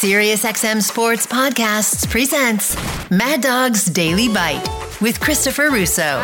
[0.00, 2.74] SiriusXM Sports Podcasts presents
[3.10, 4.66] Mad Dog's Daily Bite
[5.02, 6.16] with Christopher Russo.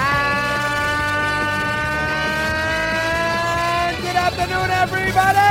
[4.01, 5.45] Good afternoon, everybody!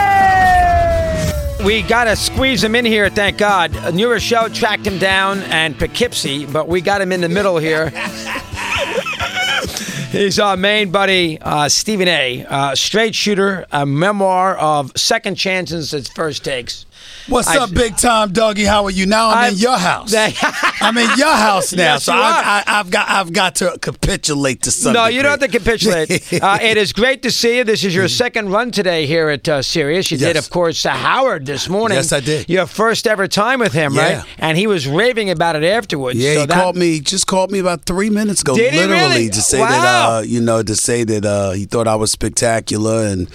[1.64, 3.76] We got to squeeze him in here, thank God.
[3.76, 7.60] A New Rochelle tracked him down and Poughkeepsie, but we got him in the middle
[7.60, 7.92] here.
[10.10, 12.44] He's our main buddy, uh, Stephen A.
[12.44, 16.88] Uh, straight shooter, a memoir of second chances at first takes.
[17.28, 18.66] What's I- up, big time doggy?
[18.66, 19.06] How are you?
[19.06, 20.14] Now I'm, I'm- in your house.
[20.14, 22.14] I'm in your house now, Yes, so.
[22.14, 24.94] I, I, I've got I've got to capitulate to some.
[24.94, 26.12] No, you don't have to capitulate.
[26.44, 27.64] uh, it is great to see you.
[27.64, 30.12] This is your second run today here at uh, Sirius.
[30.12, 31.96] You did, of course, uh, Howard this morning.
[31.96, 32.50] Yes, I did.
[32.50, 34.18] Your first ever time with him, Yeah.
[34.20, 34.26] right?
[34.38, 36.20] And he was raving about it afterwards.
[36.20, 37.00] Yeah, so he that- called me.
[37.00, 39.30] Just called me about three minutes ago, Did he literally, really?
[39.30, 39.70] to say Wow.
[39.70, 43.30] that uh, you know, to say that uh, he thought I was spectacular and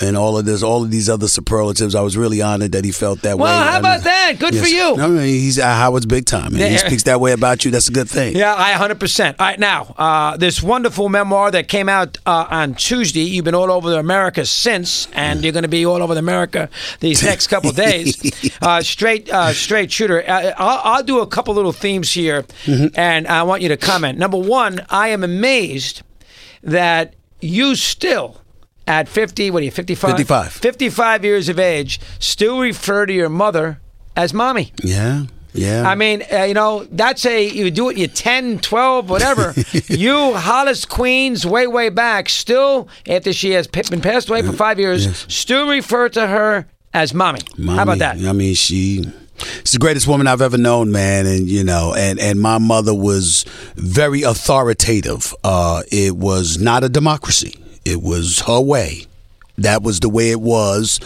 [0.00, 1.94] and all of this, all of these other superlatives.
[1.94, 3.44] I was really honored that he felt that way.
[3.44, 4.36] Well, how I about mean, that?
[4.38, 4.72] Good for yes.
[4.72, 4.96] you.
[4.96, 6.54] No, no, he's uh, Howard's big time.
[6.54, 7.70] And he speaks that way about you.
[7.70, 8.36] That's a good thing.
[8.36, 9.26] Yeah, I 100%.
[9.38, 13.54] All right, now, uh, this wonderful memoir that came out uh, on Tuesday, you've been
[13.54, 16.68] all over America since, and you're going to be all over America
[17.00, 18.20] these next couple of days.
[18.62, 20.22] Uh, straight uh, straight shooter.
[20.26, 22.98] Uh, I'll, I'll do a couple little themes here, Mm-hmm.
[22.98, 24.18] and I want you to comment.
[24.18, 26.02] Number one, I am amazed
[26.62, 28.40] that you still.
[28.86, 30.10] At 50, what are you, 55?
[30.10, 30.52] 55.
[30.52, 33.80] 55 years of age, still refer to your mother
[34.14, 34.72] as mommy.
[34.82, 35.88] Yeah, yeah.
[35.88, 39.54] I mean, uh, you know, that's a, you do it, you're 10, 12, whatever.
[39.88, 44.78] you, Hollis Queens, way, way back, still, after she has been passed away for five
[44.78, 47.40] years, still refer to her as mommy.
[47.64, 48.18] How about that?
[48.18, 49.04] I mean, she.
[49.36, 52.94] She's the greatest woman I've ever known, man, and you know, and and my mother
[52.94, 55.34] was very authoritative.
[55.42, 59.06] Uh, it was not a democracy; it was her way.
[59.58, 60.98] That was the way it was.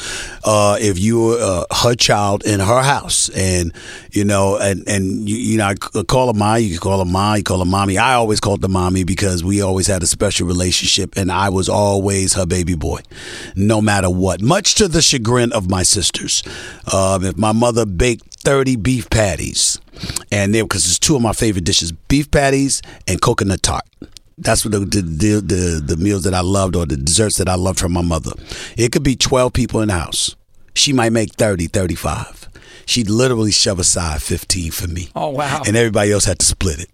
[0.43, 3.75] Uh, if you were uh, her child in her house, and
[4.11, 7.05] you know, and and you, you know, I c- call her ma, you call her
[7.05, 7.99] ma, you call her mommy.
[7.99, 11.69] I always called her mommy because we always had a special relationship, and I was
[11.69, 13.01] always her baby boy,
[13.55, 14.41] no matter what.
[14.41, 16.43] Much to the chagrin of my sisters.
[16.91, 19.79] Um, if my mother baked thirty beef patties,
[20.33, 23.85] and they because it's two of my favorite dishes: beef patties and coconut tart.
[24.41, 27.57] That's what the, the the the meals that I loved or the desserts that I
[27.57, 28.33] loved from my mother.
[28.77, 30.37] It could be 12 people in the house.
[30.75, 32.48] She might make 30, 35.
[32.89, 35.11] She'd literally shove aside 15 for me.
[35.15, 35.63] Oh, wow.
[35.67, 36.89] And everybody else had to split it.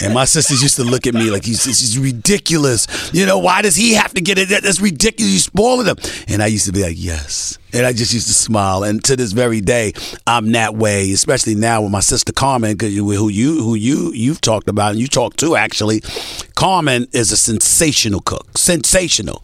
[0.00, 2.86] And my sisters used to look at me like, he's, this is ridiculous.
[3.12, 4.48] You know, why does he have to get it?
[4.48, 5.32] That's ridiculous.
[5.32, 5.96] You're spoiling him.
[6.28, 7.58] And I used to be like, yes.
[7.72, 8.84] And I just used to smile.
[8.84, 9.92] And to this very day,
[10.26, 14.40] I'm that way, especially now with my sister Carmen, you- who you who you you've
[14.40, 16.00] talked about and you talked to actually.
[16.56, 18.58] Carmen is a sensational cook.
[18.58, 19.42] Sensational.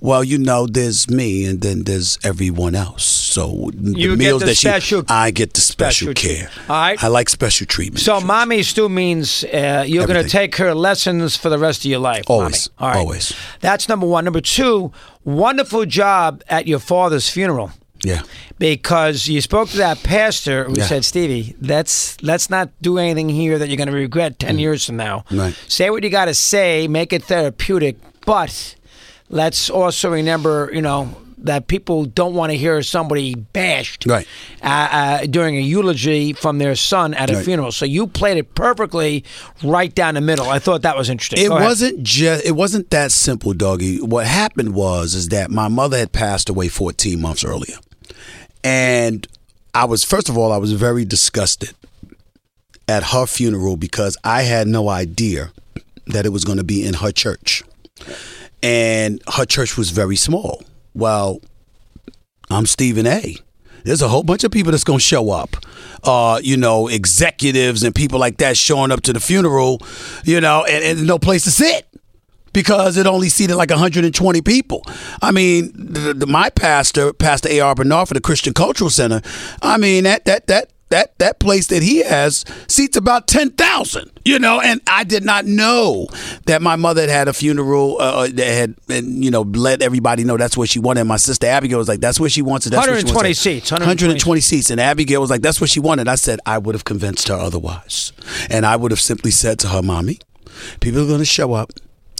[0.00, 3.17] Well, you know, there's me and then there's everyone else.
[3.28, 6.50] So You the get meals the that special- she I get the special, special care.
[6.68, 7.02] All right.
[7.04, 8.00] I like special treatment.
[8.00, 11.90] So, mommy still means uh, you're going to take her lessons for the rest of
[11.90, 12.24] your life.
[12.28, 12.88] Always, mommy.
[12.88, 12.98] All right.
[13.00, 13.32] always.
[13.60, 14.24] That's number one.
[14.24, 14.92] Number two,
[15.24, 17.70] wonderful job at your father's funeral.
[18.04, 18.22] yeah.
[18.58, 20.86] because you spoke to that pastor who Yeah.
[20.86, 24.84] said, "Stevie, let's let's not do anything here that you're going to regret ten years
[24.86, 25.24] from now.
[25.30, 25.38] Mm.
[25.40, 25.54] Right.
[25.68, 27.96] Say what you got to say, make it therapeutic,
[28.26, 28.74] but
[29.30, 34.26] let's also remember, you know." That people don't want to hear somebody bashed Right.
[34.62, 37.44] uh, uh, during a eulogy from their son at a Right.
[37.44, 37.70] funeral.
[37.72, 39.24] So you played it perfectly
[39.62, 40.48] right down the middle.
[40.48, 41.44] I thought that was interesting.
[41.44, 44.02] It wasn't just it wasn't that simple, Dougie.
[44.02, 47.76] What happened was is that my mother had passed away 14 months earlier.
[48.64, 49.26] And
[49.74, 51.70] I was first of all, I was very disgusted
[52.88, 55.52] at her funeral because I had no idea
[56.06, 57.62] that it was going to be in her church.
[58.62, 60.62] And her church was very small.
[60.98, 61.40] Well,
[62.50, 63.36] I'm Stephen A.
[63.84, 65.56] There's a whole bunch of people that's going to show up.
[66.02, 69.80] Uh, you know, executives and people like that showing up to the funeral,
[70.24, 71.86] you know, and, and no place to sit
[72.52, 74.82] because it only seated like 120 people.
[75.22, 77.76] I mean, the, the, my pastor, Pastor A.R.
[77.76, 79.22] Bernard for the Christian Cultural Center,
[79.62, 84.38] I mean, that, that, that, that, that place that he has seats about 10,000, you
[84.38, 86.08] know, and I did not know
[86.46, 90.24] that my mother had had a funeral uh, that had, and, you know, let everybody
[90.24, 91.00] know that's what she wanted.
[91.00, 92.66] And my sister Abigail was like, that's what she wants.
[92.66, 93.40] That's what she 120 wants.
[93.40, 94.14] seats, 120.
[94.14, 94.70] 120 seats.
[94.70, 96.08] And Abigail was like, that's what she wanted.
[96.08, 98.12] I said, I would have convinced her otherwise.
[98.48, 100.18] And I would have simply said to her, Mommy,
[100.80, 101.70] people are going to show up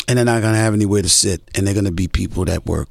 [0.06, 1.42] and they're not going to have anywhere to sit.
[1.54, 2.88] And they're going to be people that work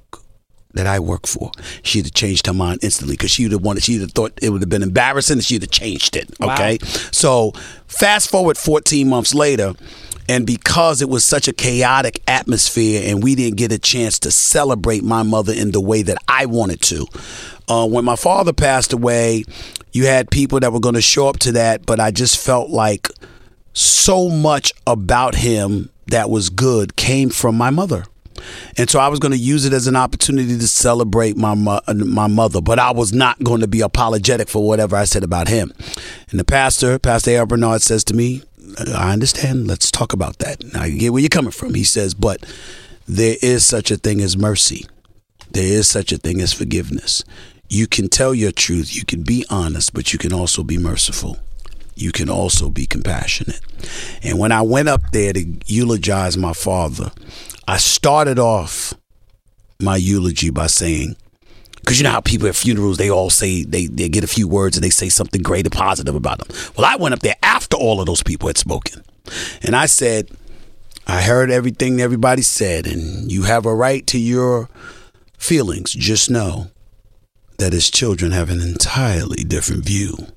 [0.78, 1.52] that I work for.
[1.84, 4.62] She'd have changed her mind instantly because she'd have wanted, she'd have thought it would
[4.62, 6.30] have been embarrassing and she'd have changed it.
[6.42, 6.78] Okay.
[7.12, 7.52] So
[7.88, 9.74] fast forward 14 months later,
[10.30, 14.32] and because it was such a chaotic atmosphere and we didn't get a chance to
[14.32, 17.08] celebrate my mother in the way that I wanted to,
[17.70, 19.46] uh, when my father passed away,
[19.94, 22.70] You had people that were going to show up to that, but I just felt
[22.70, 23.10] like
[23.74, 28.06] so much about him that was good came from my mother.
[28.78, 32.28] And so I was going to use it as an opportunity to celebrate my my
[32.28, 35.74] mother, but I was not going to be apologetic for whatever I said about him.
[36.30, 37.46] And the pastor, Pastor A.R.
[37.46, 38.44] Bernard, says to me,
[38.94, 39.68] I understand.
[39.68, 40.64] Let's talk about that.
[40.76, 41.74] I get where you're coming from.
[41.74, 42.46] He says, but
[43.08, 44.86] there is such a thing as mercy.
[45.52, 47.24] There is such a thing as forgiveness.
[47.70, 51.38] You can tell your truth, you can be honest, but you can also be merciful.
[51.96, 53.62] You can also be compassionate.
[54.24, 57.12] And when I went up there to eulogize my father,
[57.68, 58.94] I started off
[59.82, 61.18] my eulogy by saying,
[61.76, 64.48] because you know how people at funerals they all say they, they get a few
[64.48, 66.56] words and they say something great and positive about them.
[66.78, 69.04] Well, I went up there after all of those people had spoken,
[69.62, 70.32] and I said,
[71.06, 74.70] I heard everything everybody said, and you have a right to your
[75.38, 75.94] feelings.
[75.94, 76.72] Just know
[77.58, 80.28] that his children have an entirely different view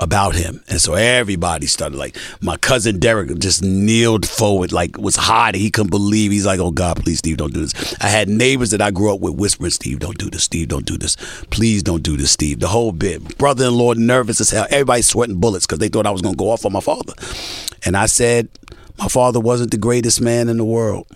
[0.00, 0.62] about him.
[0.68, 5.54] And so everybody started like my cousin Derek just kneeled forward, like was hot.
[5.54, 6.32] He couldn't believe.
[6.32, 9.14] He's like, "Oh God, please, Steve, don't do this." I had neighbors that I grew
[9.14, 10.44] up with whispering, "Steve, don't do this.
[10.44, 11.16] Steve, don't do this.
[11.50, 13.38] Please, don't do this, Steve." The whole bit.
[13.38, 14.66] Brother-in-law nervous as hell.
[14.70, 17.12] Everybody sweating bullets because they thought I was going to go off on my father.
[17.84, 18.48] And I said,
[18.98, 21.06] my father wasn't the greatest man in the world.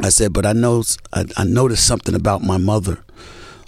[0.00, 0.82] I said, but I know
[1.12, 3.02] I, I noticed something about my mother.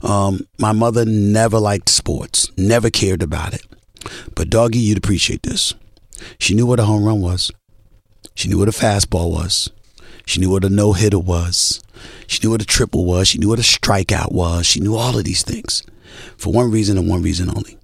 [0.03, 3.63] Um, my mother never liked sports, never cared about it.
[4.35, 5.75] But doggy, you'd appreciate this.
[6.39, 7.51] She knew what a home run was.
[8.35, 9.71] She knew what a fastball was.
[10.27, 11.81] She knew what a no hitter was.
[12.27, 13.29] She knew what a triple was.
[13.29, 14.67] She knew what a strikeout was.
[14.67, 15.83] She knew all of these things
[16.37, 17.79] for one reason and one reason only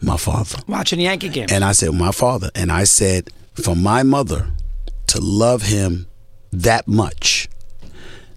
[0.00, 0.58] my father.
[0.66, 1.48] Watching Yankee game.
[1.50, 2.50] And I said, my father.
[2.54, 4.48] And I said, for my mother
[5.08, 6.06] to love him
[6.52, 7.48] that much,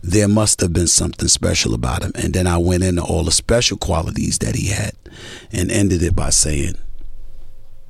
[0.01, 2.11] there must have been something special about him.
[2.15, 4.93] And then I went into all the special qualities that he had
[5.51, 6.75] and ended it by saying,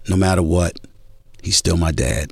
[0.07, 0.79] no matter what,
[1.41, 2.31] he's still my dad.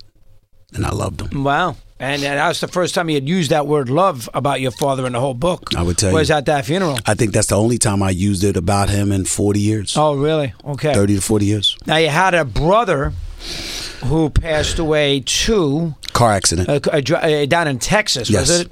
[0.73, 1.43] And I loved him.
[1.43, 1.77] Wow.
[1.99, 5.05] And that was the first time you had used that word love about your father
[5.05, 5.75] in the whole book.
[5.75, 6.19] I would tell was you.
[6.19, 6.97] Was at that funeral.
[7.05, 9.97] I think that's the only time I used it about him in 40 years.
[9.97, 10.53] Oh, really?
[10.63, 10.93] Okay.
[10.93, 11.77] 30 to 40 years.
[11.85, 13.13] Now, you had a brother
[14.05, 16.67] who passed away too Car accident.
[16.69, 18.69] uh, down in Texas, was it?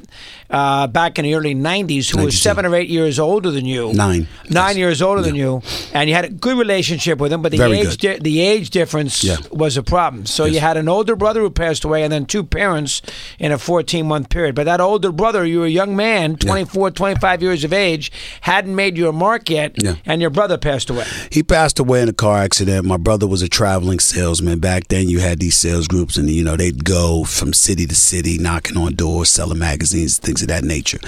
[0.49, 3.93] Uh, back in the early 90s, who was seven or eight years older than you.
[3.93, 4.27] Nine.
[4.49, 4.77] Nine Yes.
[4.77, 5.61] years older than you.
[5.93, 8.69] And you had a good relationship with him, but the Very age di- the age
[8.69, 9.37] difference Yeah.
[9.51, 10.25] was a problem.
[10.25, 13.01] So you had an older brother who passed away and then two parents
[13.39, 14.55] in a 14 month period.
[14.55, 18.11] But that older brother, you were a young man, 24, 25 years of age,
[18.41, 19.95] hadn't made your mark yet, Yeah.
[20.05, 21.05] and your brother passed away.
[21.29, 22.85] He passed away in a car accident.
[22.85, 24.59] My brother was a traveling salesman.
[24.59, 27.95] Back then, you had these sales groups, and you know they'd go from city to
[27.95, 30.99] city, knocking on doors, selling magazines, things of that nature.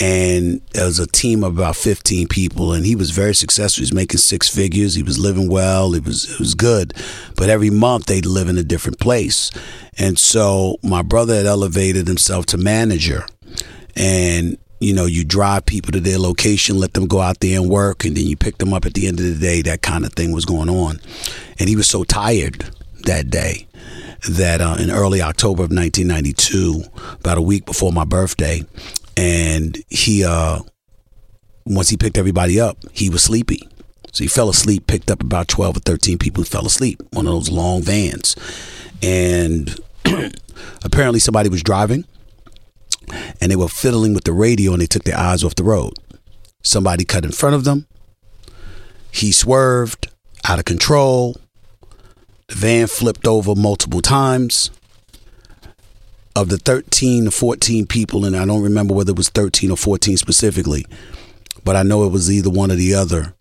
[0.00, 3.80] And there was a team of about fifteen people, and he was very successful.
[3.80, 4.94] He was making six figures.
[4.94, 5.94] He was living well.
[5.94, 6.94] It was it was good,
[7.36, 9.50] but every month they'd live in a different place.
[9.98, 13.26] And so my brother had elevated himself to manager,
[13.94, 17.70] and you know, you drive people to their location, let them go out there and
[17.70, 19.62] work, and then you pick them up at the end of the day.
[19.62, 21.00] That kind of thing was going on.
[21.60, 22.68] And he was so tired
[23.04, 23.66] that day
[24.28, 26.82] that uh, in early October of 1992,
[27.14, 28.62] about a week before my birthday,
[29.16, 30.60] and he, uh,
[31.66, 33.68] once he picked everybody up, he was sleepy.
[34.12, 37.26] So he fell asleep, picked up about 12 or 13 people who fell asleep, one
[37.26, 38.36] of those long vans.
[39.02, 39.78] And
[40.84, 42.04] apparently somebody was driving
[43.40, 45.94] and they were fiddling with the radio and they took their eyes off the road.
[46.62, 47.86] Somebody cut in front of them.
[49.10, 50.08] He swerved
[50.46, 51.36] out of control.
[52.52, 54.70] Van flipped over multiple times.
[56.34, 59.76] Of the 13 or 14 people, and I don't remember whether it was 13 or
[59.76, 60.86] 14 specifically,
[61.62, 63.34] but I know it was either one or the other.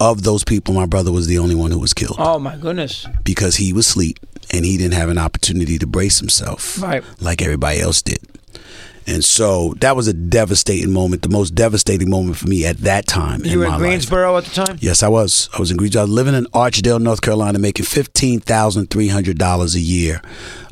[0.00, 3.06] Of those people, my brother was the only one who was killed Oh, my goodness.
[3.22, 4.18] because he was asleep
[4.50, 7.04] and he didn't have an opportunity to brace himself Right.
[7.20, 8.18] like everybody else did.
[9.06, 13.06] And so that was a devastating moment, the most devastating moment for me at that
[13.06, 13.80] time You in were in life.
[13.80, 14.78] Greensboro at the time?
[14.80, 15.48] Yes, I was.
[15.54, 16.02] I was in Greensboro.
[16.02, 20.22] I was living in Archdale, North Carolina, making fifteen thousand three hundred dollars a year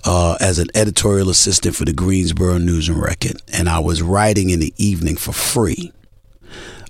[0.04, 4.50] uh, as an editorial assistant for the Greensboro News and Record, and I was writing
[4.50, 5.92] in the evening for free.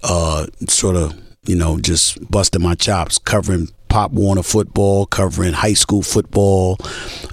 [0.02, 5.74] Uh, sort of, you know, just busting my chops, covering Pop Warner football, covering high
[5.74, 6.78] school football,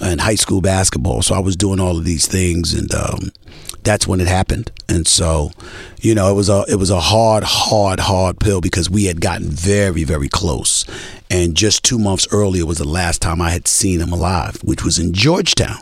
[0.02, 1.22] and high school basketball.
[1.22, 3.32] So I was doing all of these things, and um,
[3.88, 4.72] that's when it happened.
[4.90, 5.52] And so,
[6.02, 9.22] you know, it was a it was a hard, hard, hard pill because we had
[9.22, 10.86] gotten very, very close.
[11.30, 14.84] And just two months earlier was the last time I had seen him alive, which
[14.84, 15.80] was in Georgetown.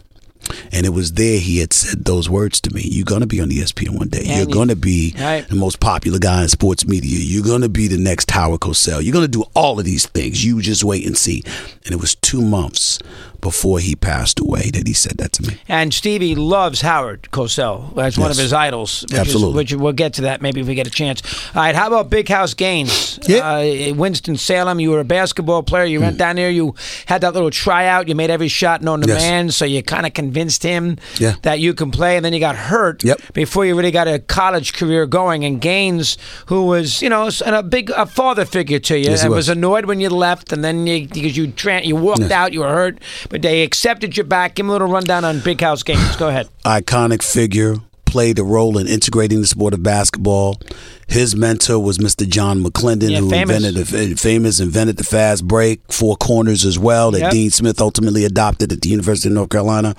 [0.72, 2.82] And it was there he had said those words to me.
[2.86, 4.20] You're going to be on ESPN one day.
[4.20, 5.48] And You're you- going to be Right.
[5.50, 7.18] the most popular guy in sports media.
[7.20, 9.02] You're going to be the next Howard Cosell.
[9.04, 10.46] You're going to do all of these things.
[10.46, 11.44] You just wait and see.
[11.84, 13.00] And it was two months
[13.42, 15.58] before he passed away that he said that to me.
[15.68, 17.94] And Stevie loves Howard Cosell.
[17.96, 19.04] That's one of his idols.
[19.10, 19.50] Which Absolutely.
[19.64, 21.22] Is, which we'll get to that maybe if we get a chance.
[21.56, 21.76] All right.
[21.76, 23.20] How about Big House Gaines?
[23.28, 23.38] Yeah.
[23.48, 24.80] Uh, Winston Salem.
[24.80, 25.86] You were a basketball player.
[25.86, 26.50] You went down there.
[26.50, 26.76] You
[27.06, 28.08] had that little tryout.
[28.08, 29.22] You made every shot known to Yes.
[29.22, 29.52] man.
[29.52, 31.36] So you kind of convinced him Yeah.
[31.44, 32.16] that you can play.
[32.16, 33.34] And then you got hurt Yep.
[33.34, 35.44] before you really got a college career going.
[35.46, 39.30] And Gaines, who was you know a big a father figure to you, Yes, and
[39.32, 39.48] was.
[39.48, 42.60] was annoyed when you left, and then you because you tra- you walked out, you
[42.62, 43.00] were hurt,
[43.30, 44.56] but they accepted you back.
[44.56, 46.16] Give me a little rundown on Big House Gaines.
[46.18, 46.48] Go ahead.
[46.66, 50.60] iconic figure, played a role in integrating the sport of basketball.
[51.08, 52.28] His mentor was Mr.
[52.28, 53.56] John McClendon, Yeah, who famous.
[53.64, 57.32] invented the famous invented the fast break, four corners as well, that Yep.
[57.32, 59.96] Dean Smith ultimately adopted at the University of North Carolina,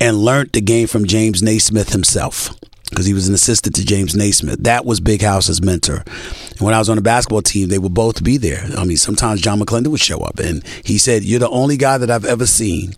[0.00, 2.50] and learned the game from James Naismith himself.
[2.92, 4.62] Because he was an assistant to James Naismith.
[4.64, 6.02] That was Big House's mentor.
[6.50, 8.66] And when I was on the basketball team, they would both be there.
[8.76, 11.96] I mean, sometimes John McClendon would show up, and he said, "You're the only guy
[11.96, 12.94] that I've ever seen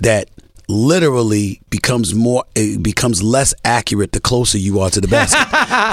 [0.00, 0.28] that
[0.68, 5.46] literally becomes more it becomes less accurate the closer you are to the basket.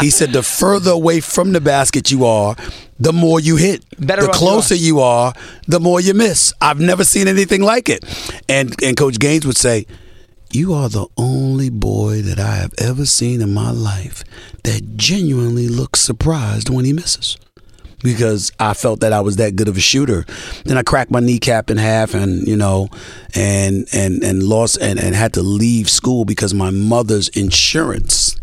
[0.04, 2.56] he said the further away from the basket you are,
[3.00, 3.84] the more you hit.
[4.00, 5.34] Better the off you closer you are,
[5.68, 6.54] the more you miss.
[6.62, 8.04] I've never seen anything like it.
[8.48, 9.86] And and coach Gaines would say,
[10.52, 14.24] "You are the only boy that I have ever seen in my life
[14.64, 17.38] that genuinely looks surprised when he misses."
[18.04, 20.26] because I felt that I was that good of a shooter.
[20.66, 22.90] Then I cracked my kneecap in half, and you know,
[23.36, 28.41] and and and lost and, and had to leave school because my mother's insurance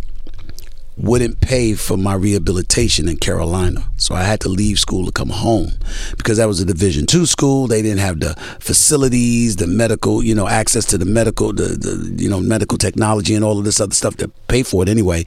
[0.98, 3.84] wouldn't pay for my rehabilitation in Carolina.
[3.96, 5.70] So I had to leave school to come home
[6.16, 7.66] because that was a Division two school.
[7.68, 12.22] They didn't have the facilities, the medical, you know, access to the medical, the, the
[12.22, 15.24] you know medical technology and all of this other stuff to pay for it anyway.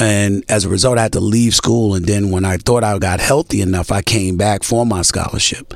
[0.00, 1.94] And as a result, I had to leave school.
[1.94, 5.74] And then when I thought I got healthy enough, I came back for my scholarship.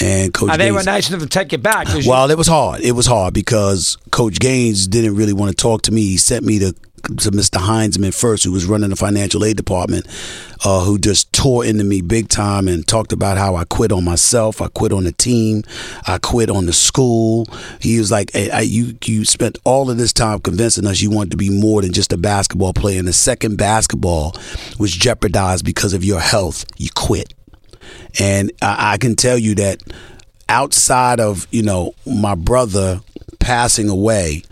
[0.00, 1.86] And Coach Uh, they were Gaines- nice enough to take you back.
[1.86, 2.80] 'cause you- well, it was hard.
[2.80, 6.02] It was hard because Coach Gaines didn't really want to talk to me.
[6.02, 7.58] He sent me to to Mr.
[7.58, 10.06] Heinzman first, who was running the financial aid department,
[10.64, 14.04] uh, who just tore into me big time and talked about how I quit on
[14.04, 15.62] myself, I quit on the team,
[16.06, 17.46] I quit on the school.
[17.80, 21.10] He was like, hey, I, "You you spent all of this time convincing us you
[21.10, 24.34] wanted to be more than just a basketball player, and the second basketball
[24.78, 26.64] was jeopardized because of your health.
[26.76, 27.34] You quit."
[28.18, 29.82] And I, I can tell you that
[30.48, 33.00] outside of, you know, my brother
[33.38, 34.42] passing away,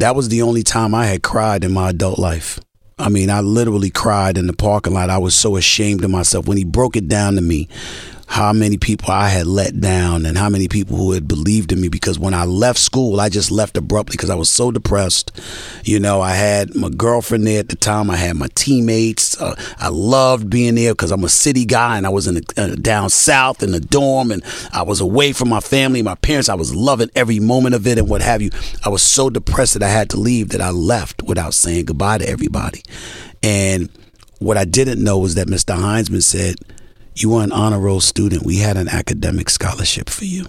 [0.00, 2.58] that was the only time I had cried in my adult life.
[2.98, 5.08] I mean, I literally cried in the parking lot.
[5.08, 7.68] I was so ashamed of myself when he broke it down to me
[8.30, 11.80] how many people I had let down and how many people who had believed in
[11.80, 15.32] me because when I left school, I just left abruptly because I was so depressed.
[15.82, 19.38] You know, I had my girlfriend there at the time, I had my teammates.
[19.40, 22.54] Uh, I loved being there because I'm a city guy and I was in the,
[22.56, 26.48] uh, down south in the dorm and I was away from my family, my parents.
[26.48, 28.50] I was loving every moment of it and what have you.
[28.84, 32.18] I was so depressed that I had to leave that I left without saying goodbye
[32.18, 32.84] to everybody.
[33.42, 33.88] And
[34.38, 35.76] what I didn't know was that Mr.
[35.76, 36.58] Heinzman said,
[37.22, 38.46] You were an honor roll student.
[38.46, 40.46] We had an academic scholarship for you.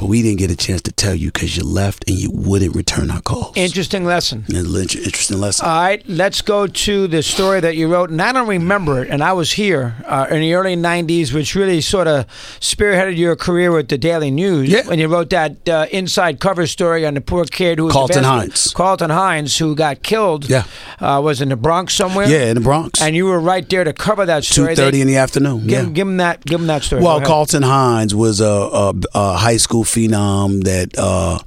[0.00, 2.74] But we didn't get a chance to tell you because you left and you wouldn't
[2.74, 3.54] return our calls.
[3.54, 4.46] Interesting lesson.
[4.48, 5.66] Interesting lesson.
[5.66, 9.10] All right, let's go to the story that you wrote, and I don't remember it,
[9.10, 12.26] and I was here uh, in the early '90s, which really sort of
[12.60, 14.70] spearheaded your career with the Daily News.
[14.70, 14.86] Yeah.
[14.86, 18.24] when you wrote that uh, inside cover story on the poor kid who was Carlton
[18.24, 18.72] Hines.
[18.72, 20.48] Carlton Hines, who got killed.
[20.48, 20.64] Yeah.
[20.98, 22.26] uh, was in the Bronx somewhere.
[22.26, 23.02] yeah, in the Bronx.
[23.02, 24.74] and you were right there to cover that story.
[24.74, 25.66] Two thirty in the afternoon.
[25.66, 25.92] Give, yeah.
[25.92, 26.42] give him that.
[26.46, 27.02] Give him that story.
[27.02, 27.20] Well.
[27.20, 31.38] Carlton Hines was a, a, a high school phenom that uh,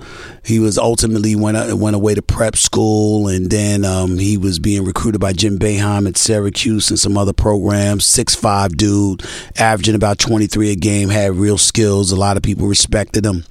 [0.43, 4.59] he was ultimately went uh, went away to prep school, and then um, he was
[4.59, 8.05] being recruited by Jim Boeheim at Syracuse and some other programs.
[8.05, 9.25] Six five dude,
[9.57, 12.12] averaging about twenty three a game, had real skills.
[12.12, 13.45] A lot of people respected him.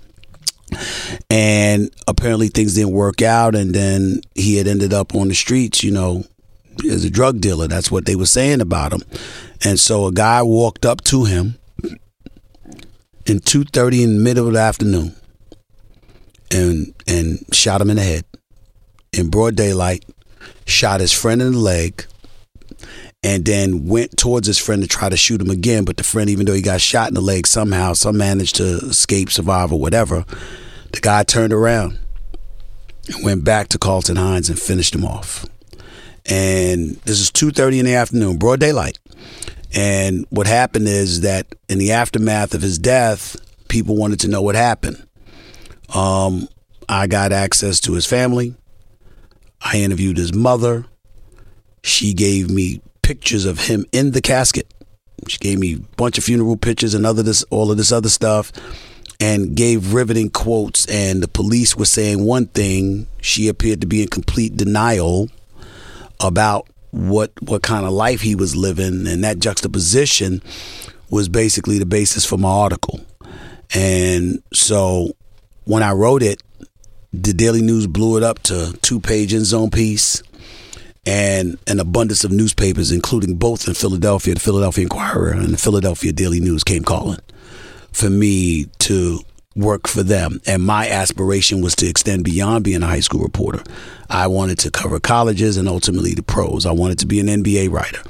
[1.28, 5.84] And apparently things didn't work out, and then he had ended up on the streets,
[5.84, 6.24] you know,
[6.90, 7.68] as a drug dealer.
[7.68, 9.02] That's what they were saying about him.
[9.64, 11.58] And so a guy walked up to him
[13.26, 15.14] in 2.30 in the middle of the afternoon
[16.50, 18.24] and and shot him in the head
[19.12, 20.04] in broad daylight
[20.66, 22.04] shot his friend in the leg
[23.22, 26.28] and then went towards his friend to try to shoot him again but the friend
[26.28, 29.78] even though he got shot in the leg somehow some managed to escape survive or
[29.78, 30.24] whatever
[30.92, 31.98] the guy turned around
[33.08, 35.46] and went back to Carlton Hines and finished him off.
[36.26, 38.98] And this is 2.30 in the afternoon broad daylight
[39.74, 43.36] and what happened is that in the aftermath of his death,
[43.68, 45.06] people wanted to know what happened.
[45.94, 46.48] Um,
[46.88, 48.54] I got access to his family.
[49.60, 50.84] I interviewed his mother.
[51.82, 54.72] She gave me pictures of him in the casket.
[55.28, 58.08] She gave me a bunch of funeral pictures and other this all of this other
[58.08, 58.52] stuff
[59.20, 64.02] and gave riveting quotes and the police were saying one thing, she appeared to be
[64.02, 65.28] in complete denial
[66.18, 70.42] about what what kind of life he was living and that juxtaposition
[71.10, 73.00] was basically the basis for my article.
[73.74, 75.12] And so
[75.64, 76.42] when I wrote it,
[77.12, 80.22] the Daily News blew it up to two page in zone piece
[81.04, 86.12] and an abundance of newspapers, including both in Philadelphia, the Philadelphia Inquirer and the Philadelphia
[86.12, 87.18] Daily News, came calling
[87.92, 89.20] for me to
[89.54, 90.40] work for them.
[90.46, 93.62] And my aspiration was to extend beyond being a high school reporter.
[94.08, 96.66] I wanted to cover colleges and ultimately the pros.
[96.66, 98.02] I wanted to be an NBA writer.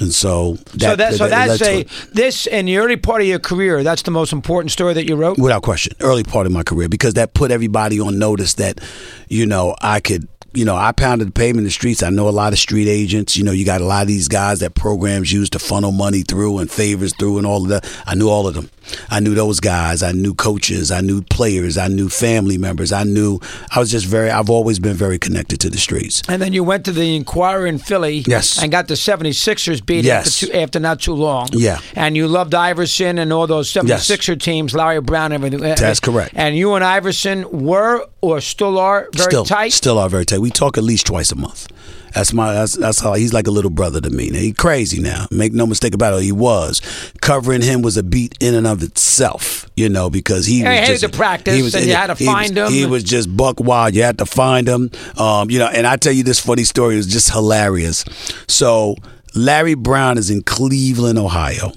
[0.00, 3.28] And so that, so that, so that that's a this in the early part of
[3.28, 3.82] your career.
[3.82, 5.38] That's the most important story that you wrote.
[5.38, 8.80] without question, early part of my career because that put everybody on notice that,
[9.28, 12.02] you know, I could, you know, I pounded the pavement in the streets.
[12.02, 13.36] I know a lot of street agents.
[13.36, 16.22] You know, you got a lot of these guys that programs use to funnel money
[16.22, 17.88] through and favors through and all of that.
[18.06, 18.70] I knew all of them.
[19.08, 20.02] I knew those guys.
[20.02, 20.90] I knew coaches.
[20.90, 21.78] I knew players.
[21.78, 22.90] I knew family members.
[22.92, 23.38] I knew
[23.74, 24.30] I was just very.
[24.30, 26.22] I've always been very connected to the streets.
[26.28, 28.24] And then you went to the Inquirer in Philly.
[28.26, 28.60] Yes.
[28.60, 30.42] And got the 76ers beat Yes.
[30.42, 31.48] after, two, after not too long.
[31.52, 31.78] Yeah.
[31.94, 35.60] And you loved Iverson and all those 76er teams, Larry Brown, everything.
[35.60, 36.32] That's correct.
[36.34, 39.72] And you and Iverson were or still are very still, tight.
[39.72, 40.39] Still are very tight.
[40.40, 41.68] We talk at least twice a month.
[42.14, 42.52] That's my.
[42.52, 44.30] That's, that's how he's like a little brother to me.
[44.30, 45.26] Now, he crazy now.
[45.30, 46.22] Make no mistake about it.
[46.24, 46.80] He was
[47.20, 49.66] covering him was a beat in and of itself.
[49.76, 52.14] You know because he Yeah, was he hated just to practice, and you had to
[52.14, 52.72] he find was, him.
[52.72, 53.94] He was just buck wild.
[53.94, 54.90] You had to find him.
[55.16, 56.94] Um, you know, and I tell you this funny story.
[56.94, 58.04] It was just hilarious.
[58.48, 58.96] So
[59.34, 61.72] Larry Brown is in Cleveland, Ohio.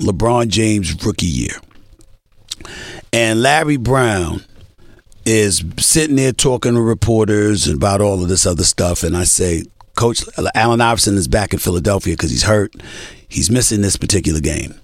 [0.00, 1.56] LeBron James rookie year,
[3.12, 4.44] and Larry Brown
[5.26, 9.64] is sitting there talking to reporters about all of this other stuff, and I say,
[9.96, 12.72] Coach Allen Iverson is back in Philadelphia because he's hurt.
[13.28, 14.74] He's missing this particular game,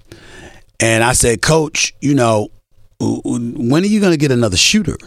[0.80, 2.50] and I said, Coach, you know,
[2.98, 4.98] when are you going to get another shooter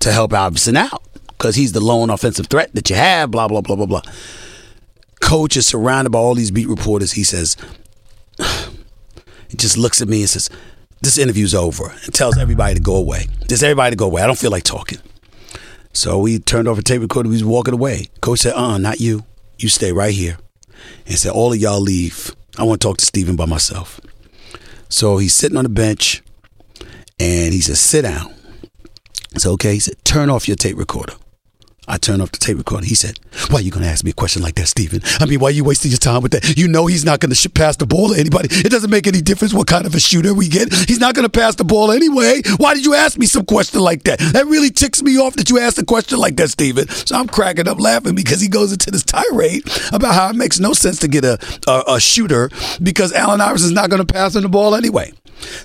[0.00, 1.02] to help Iverson out?
[1.28, 3.30] Because he's the lone offensive threat that you have.
[3.30, 4.02] Blah blah blah blah blah.
[5.20, 7.12] Coach is surrounded by all these beat reporters.
[7.12, 7.56] He says,
[9.48, 10.50] he just looks at me and says,
[11.04, 13.26] this interview's over and tells everybody to go away.
[13.48, 14.22] Just everybody to go away.
[14.22, 14.98] I don't feel like talking.
[15.92, 17.28] So we turned off a tape recorder.
[17.28, 18.08] We was walking away.
[18.20, 19.24] Coach said, uh, not you.
[19.58, 20.38] You stay right here.
[21.06, 22.34] And said, all of y'all leave.
[22.58, 24.00] I want to talk to Stephen by myself.
[24.88, 26.22] So he's sitting on the bench
[27.20, 28.34] and he said, sit down.
[29.34, 29.74] I said, okay.
[29.74, 31.14] He said, turn off your tape recorder.
[31.86, 32.86] I turned off the tape recorder.
[32.86, 33.18] He said,
[33.50, 35.02] "Why are you going to ask me a question like that, Stephen?
[35.20, 36.56] I mean, why are you wasting your time with that?
[36.56, 38.48] You know he's not going to sh- pass the ball to anybody.
[38.50, 40.72] It doesn't make any difference what kind of a shooter we get.
[40.72, 42.42] He's not going to pass the ball anyway.
[42.56, 44.18] Why did you ask me some question like that?
[44.18, 46.88] That really ticks me off that you asked a question like that, Stephen.
[46.88, 50.58] So I'm cracking up laughing because he goes into this tirade about how it makes
[50.58, 52.50] no sense to get a a, a shooter
[52.82, 55.12] because Allen Iverson's not going to pass him the ball anyway.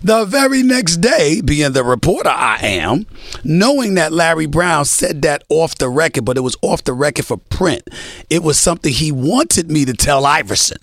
[0.02, 3.06] The very next day, being the reporter I am,
[3.44, 7.26] knowing that Larry Brown said that off the record, but it was off the record
[7.26, 7.84] for print,
[8.30, 10.78] it was something he wanted me to tell Iverson.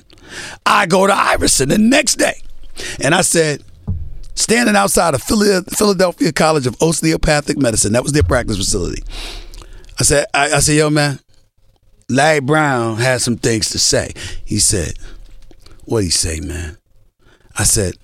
[0.65, 2.41] I go to Iverson the next day,
[3.03, 3.63] and I said,
[4.35, 9.03] standing outside of Philadelphia College of Osteopathic Medicine, that was their practice facility.
[9.99, 11.21] I said, I, I said, yo, man,
[12.09, 14.13] Larry Brown has some things to say.
[14.45, 14.95] He said,
[15.85, 16.77] what he say, man?
[17.57, 17.95] I said,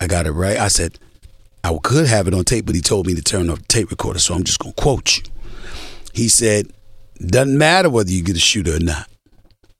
[0.00, 0.56] I got it right.
[0.56, 0.98] I said,
[1.62, 3.90] I could have it on tape, but he told me to turn off the tape
[3.90, 5.22] recorder, so I'm just going to quote you.
[6.16, 6.72] He said,
[7.20, 9.06] Doesn't matter whether you get a shooter or not.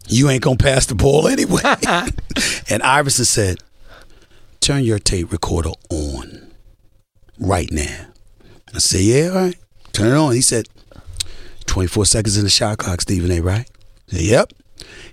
[0.06, 1.62] You ain't going to pass the ball anyway.
[2.70, 3.58] and Iverson said,
[4.60, 6.52] Turn your tape recorder on
[7.38, 8.08] right now.
[8.74, 9.56] I said, Yeah, all right.
[9.92, 10.32] Turn it on.
[10.34, 10.68] He said,
[11.64, 13.70] 24 seconds in the shot clock, Stephen A., right?
[14.08, 14.52] I said, Yep.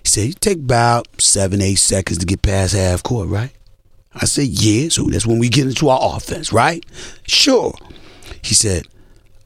[0.02, 3.52] He said, You take about seven, eight seconds to get past half court, right?
[4.16, 6.84] I said, yeah, so that's when we get into our offense, right?
[7.26, 7.74] Sure.
[8.42, 8.86] He said,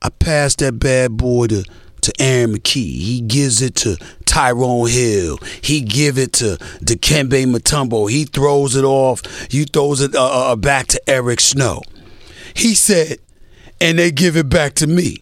[0.02, 1.64] I pass that bad boy to,
[2.02, 2.98] to Aaron McKie.
[3.00, 5.38] He gives it to Tyrone Hill.
[5.62, 8.10] He give it to Dikembe Mutombo.
[8.10, 9.22] He throws it off.
[9.50, 11.82] He throws it uh, uh, back to Eric Snow.
[12.54, 13.18] He said,
[13.80, 15.18] and they give it back to me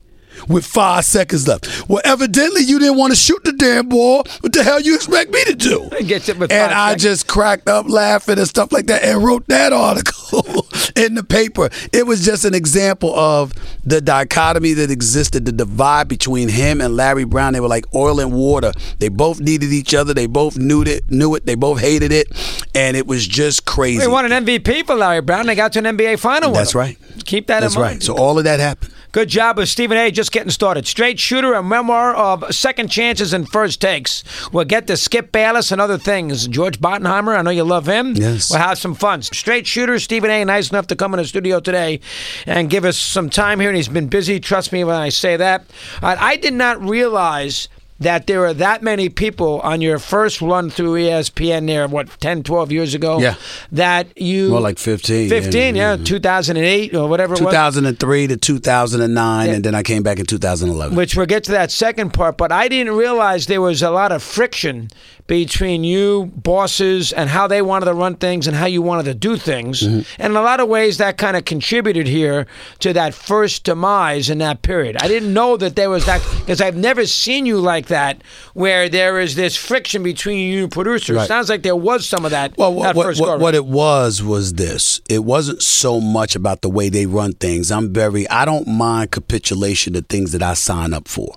[0.48, 1.88] with five seconds left.
[1.88, 4.24] Well, evidently you didn't want to shoot the damn ball.
[4.40, 5.88] What the hell you expect me to do?
[6.16, 7.02] It with and I seconds.
[7.02, 11.68] just cracked up laughing and stuff like that and wrote that article in the paper.
[11.92, 13.52] It was just an example of
[13.84, 17.52] the dichotomy that existed, the divide between him and Larry Brown.
[17.52, 18.72] They were like oil and water.
[18.98, 20.14] They both needed each other.
[20.14, 21.44] They both knew it, knew it.
[21.46, 22.28] They both hated it,
[22.74, 23.98] and it was just crazy.
[23.98, 25.46] They won an MVP for Larry Brown.
[25.46, 26.52] They got to an NBA final.
[26.52, 26.96] That's right.
[27.24, 27.94] Keep that That's in mind.
[27.96, 28.02] right.
[28.02, 28.92] So all of that happened.
[29.16, 30.10] Good job with Stephen A.
[30.10, 30.86] Just getting started.
[30.86, 34.22] Straight shooter, a memoir of second chances and first takes.
[34.52, 36.46] We'll get to Skip Bayless and other things.
[36.46, 38.12] George Bodenheimer, I know you love him.
[38.14, 38.50] Yes.
[38.50, 39.22] We'll have some fun.
[39.22, 40.44] Straight shooter, Stephen A.
[40.44, 42.00] Nice enough to come in the studio today
[42.44, 44.38] and give us some time here, and he's been busy.
[44.38, 45.64] Trust me when I say that.
[46.02, 50.94] I did not realize that there were that many people on your first run through
[50.94, 53.18] ESPN there, what, 10, 12 years ago?
[53.18, 53.36] Yeah.
[53.72, 54.50] That you.
[54.50, 55.28] More like 15.
[55.28, 56.02] 15, yeah, mm-hmm.
[56.02, 56.06] yeah.
[56.06, 57.52] 2008 or whatever it was.
[57.52, 60.96] 2003 to 2009, and then I came back in 2011.
[60.96, 64.12] Which we'll get to that second part, but I didn't realize there was a lot
[64.12, 64.88] of friction
[65.26, 69.14] between you bosses and how they wanted to run things and how you wanted to
[69.14, 69.82] do things.
[69.82, 70.22] Mm-hmm.
[70.22, 72.46] And in a lot of ways, that kind of contributed here
[72.80, 74.96] to that first demise in that period.
[75.00, 78.22] I didn't know that there was that because I've never seen you like that,
[78.54, 81.16] where there is this friction between you and producers.
[81.16, 81.28] Right.
[81.28, 82.56] Sounds like there was some of that.
[82.56, 85.00] Well, that what, what, what it was was this.
[85.10, 87.72] It wasn't so much about the way they run things.
[87.72, 91.34] I'm very, I don't mind capitulation to things that I sign up for.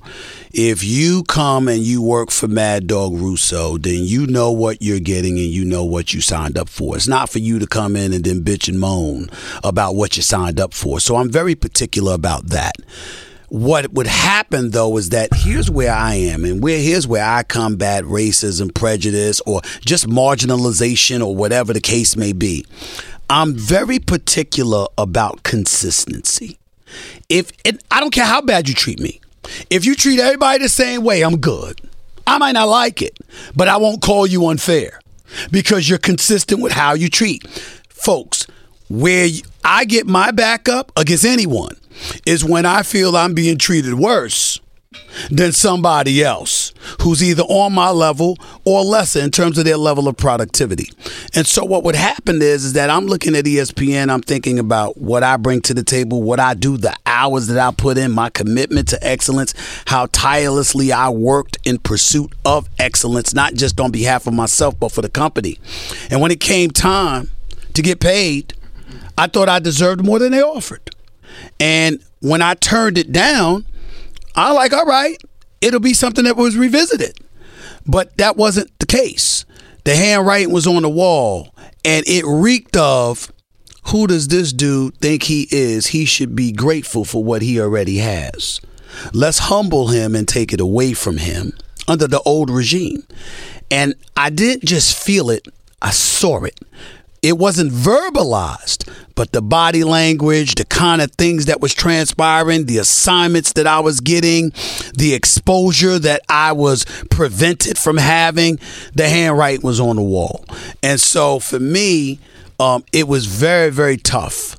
[0.52, 5.00] If you come and you work for Mad Dog Russo, then you know what you're
[5.00, 6.96] getting and you know what you signed up for.
[6.96, 9.30] It's not for you to come in and then bitch and moan
[9.64, 11.00] about what you signed up for.
[11.00, 12.74] So I'm very particular about that.
[13.50, 17.42] What would happen though is that here's where I am, and where here's where I
[17.42, 22.66] combat racism, prejudice, or just marginalization, or whatever the case may be.
[23.28, 26.60] I'm very particular about consistency.
[27.28, 27.52] If
[27.90, 29.20] I don't care how bad you treat me,
[29.72, 31.82] if you treat everybody the same way, I'm good.
[32.30, 33.18] I might not like it,
[33.56, 35.00] but I won't call you unfair
[35.50, 37.48] because you're consistent with how you treat
[37.90, 38.46] folks.
[38.88, 39.28] Where
[39.64, 41.76] I get my backup against anyone
[42.28, 44.60] is when I feel I'm being treated worse
[45.30, 50.08] than somebody else who's either on my level or lesser in terms of their level
[50.08, 50.92] of productivity.
[51.36, 54.98] And so what would happen is, is that I'm looking at ESPN, I'm thinking about
[54.98, 58.12] what I bring to the table, what I do, the hours that I put in,
[58.12, 59.54] my commitment to excellence,
[59.86, 64.92] how tirelessly I worked in pursuit of excellence, not just on behalf of myself, but
[64.92, 65.60] for the company.
[66.10, 67.30] And when it came time
[67.76, 68.56] to get paid,
[69.18, 70.96] I thought I deserved more than they offered.
[71.60, 73.66] And when I turned it down,
[74.36, 75.22] I like, all right,
[75.62, 77.18] it'll be something that was revisited.
[77.86, 79.46] But that wasn't the case.
[79.84, 83.32] The handwriting was on the wall, and it reeked of
[83.88, 85.88] who does this dude think he is?
[85.88, 88.62] He should be grateful for what he already has.
[89.14, 91.54] Let's humble him and take it away from him
[91.88, 93.04] under the old regime.
[93.72, 95.48] And I didn't just feel it,
[95.82, 96.60] I saw it.
[97.22, 98.88] It wasn't verbalized,
[99.20, 103.82] but the body language, the kind of things that was transpiring, the assignments that I
[103.82, 104.54] was getting,
[104.94, 108.60] the exposure that I was prevented from having,
[108.96, 110.46] the handwriting was on the wall.
[110.82, 112.22] And so for me,
[112.62, 114.56] um, it was very, very tough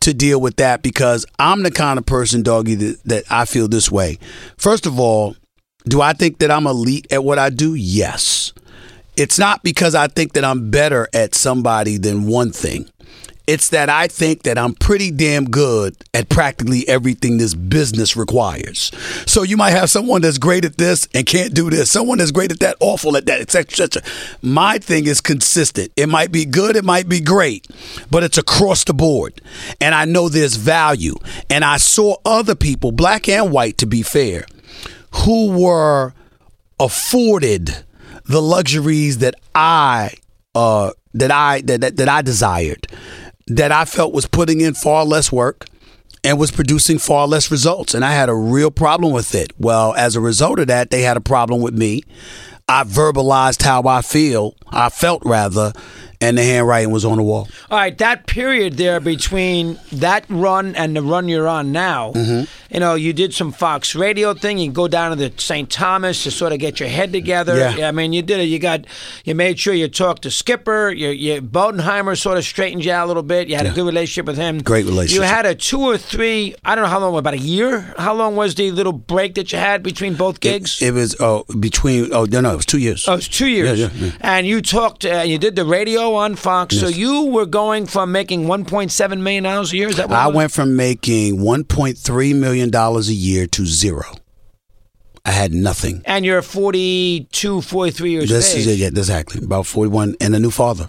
[0.00, 3.68] to deal with that because I'm the kind of person, doggy, that, that I feel
[3.68, 4.18] this way.
[4.58, 5.34] First of all,
[5.88, 7.74] do I think that I'm elite at what I do?
[7.74, 8.52] Yes.
[9.16, 12.90] It's not because I think that I'm better at somebody than one thing.
[13.46, 18.90] It's that I think that I'm pretty damn good at practically everything this business requires.
[19.26, 22.30] So you might have someone that's great at this and can't do this, someone that's
[22.30, 23.84] great at that, awful at that, etc.
[23.84, 24.02] etc.
[24.40, 25.92] My thing is consistent.
[25.94, 27.68] It might be good, it might be great,
[28.10, 29.42] but it's across the board.
[29.78, 31.16] And I know there's value.
[31.50, 34.46] And I saw other people, black and white to be fair,
[35.24, 36.14] who were
[36.80, 37.84] afforded
[38.24, 40.14] the luxuries that I
[40.54, 42.86] uh that I that, that that I desired
[43.46, 45.66] that I felt was putting in far less work
[46.22, 49.52] and was producing far less results and I had a real problem with it.
[49.58, 52.02] Well, as a result of that, they had a problem with me.
[52.66, 55.72] I verbalized how I feel, I felt rather,
[56.24, 57.48] and the handwriting was on the wall.
[57.70, 62.74] All right, that period there between that run and the run you're on now, Mm-hmm.
[62.74, 64.58] you know, you did some Fox Radio thing.
[64.58, 65.68] You go down to the St.
[65.70, 67.56] Thomas to sort of get your head together.
[67.56, 67.88] Yeah.
[67.88, 68.44] I mean, you did it.
[68.44, 68.86] You got,
[69.24, 70.90] you made sure you talked to Skipper.
[70.90, 73.48] You, you Bodenheimer sort of straightened you out a little bit.
[73.48, 74.58] You had a good relationship with him.
[74.62, 75.22] Great relationship.
[75.22, 76.54] You had a two or three.
[76.64, 77.14] I don't know how long.
[77.14, 77.94] About a year.
[77.96, 80.82] How long was the little break that you had between both gigs?
[80.82, 83.06] It, it was oh between oh no no it was two years.
[83.08, 83.78] Oh, it was two years.
[83.78, 84.12] Yeah, yeah, yeah.
[84.20, 86.78] And you talked, uh, you did the radio on Fox.
[86.78, 89.88] So you were going from making $1.7 million a year?
[89.88, 94.04] Is that what I went from making 1.3 million dollars a year to zero.
[95.24, 96.02] I had nothing.
[96.04, 98.60] And you're 42, 43 years This age.
[98.60, 100.88] is it, yeah, exactly about 41 and a new father.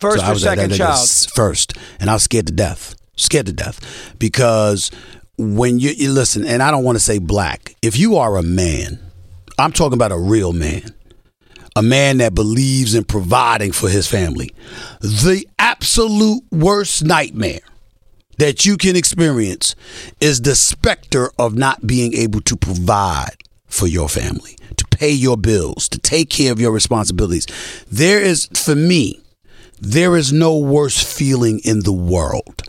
[0.00, 1.08] First So or second child.
[1.34, 2.94] First, and I was scared to death.
[3.16, 4.90] Scared to death because
[5.38, 7.74] when you, you listen, and I don't want to say black.
[7.82, 8.98] If you are a man,
[9.58, 10.94] I'm talking about a real man,
[11.76, 14.54] a man that believes in providing for his family.
[15.00, 17.60] The absolute worst nightmare
[18.38, 19.74] that you can experience
[20.20, 25.36] is the specter of not being able to provide for your family, to pay your
[25.36, 27.46] bills, to take care of your responsibilities.
[27.90, 29.20] There is, for me,
[29.80, 32.62] there is no worse feeling in the world.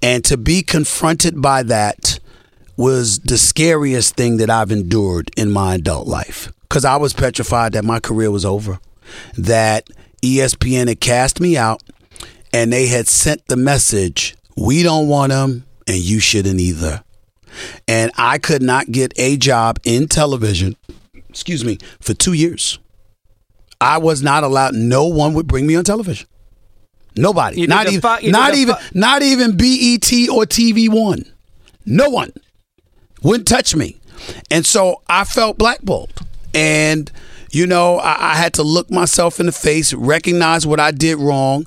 [0.00, 2.18] And to be confronted by that
[2.76, 6.52] was the scariest thing that I've endured in my adult life.
[6.72, 8.80] Because I was petrified that my career was over,
[9.36, 9.90] that
[10.22, 11.82] ESPN had cast me out,
[12.50, 17.04] and they had sent the message we don't want him, and you shouldn't either.
[17.86, 20.74] And I could not get a job in television,
[21.28, 22.78] excuse me, for two years.
[23.78, 26.26] I was not allowed, no one would bring me on television.
[27.14, 27.66] Nobody.
[27.66, 31.30] Not even did not even fu- not even BET or TV One.
[31.84, 32.32] No one
[33.22, 34.00] wouldn't touch me.
[34.50, 36.21] And so I felt blackballed.
[36.54, 37.10] And,
[37.50, 41.18] you know, I, I had to look myself in the face, recognize what I did
[41.18, 41.66] wrong,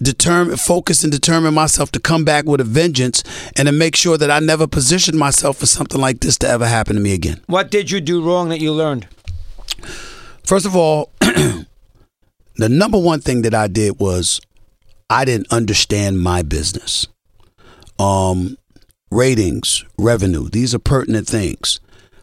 [0.00, 3.22] determine, focus and determine myself to come back with a vengeance
[3.56, 6.66] and to make sure that I never positioned myself for something like this to ever
[6.66, 7.40] happen to me again.
[7.46, 9.06] What did you do wrong that you learned?
[10.44, 11.66] First of all, the
[12.68, 14.40] number one thing that I did was
[15.08, 17.06] I didn't understand my business.
[17.98, 18.56] Um,
[19.10, 21.80] ratings, revenue, these are pertinent things.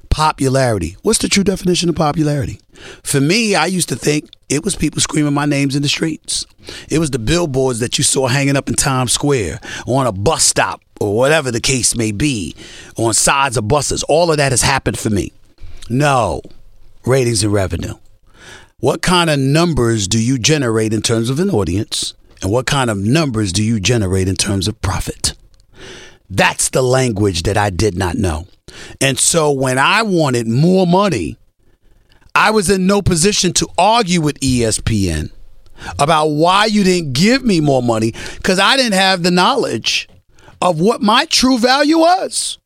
[0.09, 0.97] Popularity.
[1.01, 2.59] What's the true definition of popularity?
[3.03, 6.45] For me, I used to think it was people screaming my names in the streets.
[6.89, 10.43] It was the billboards that you saw hanging up in Times Square, on a bus
[10.43, 12.55] stop, or whatever the case may be,
[12.97, 14.03] on sides of buses.
[14.03, 15.31] All of that has happened for me.
[15.89, 16.41] No,
[17.05, 17.95] ratings and revenue.
[18.79, 22.13] What kind of numbers do you generate in terms of an audience?
[22.41, 25.33] And what kind of numbers do you generate in terms of profit?
[26.29, 28.47] That's the language that I did not know.
[29.01, 31.37] And so when I wanted more money,
[32.35, 35.31] I was in no position to argue with ESPN
[35.97, 40.07] about why you didn't give me more money because I didn't have the knowledge
[40.61, 42.57] of what my true value was.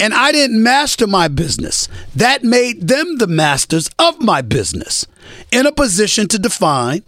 [0.00, 1.88] And I didn't master my business.
[2.16, 5.06] That made them the masters of my business
[5.52, 7.04] in a position to define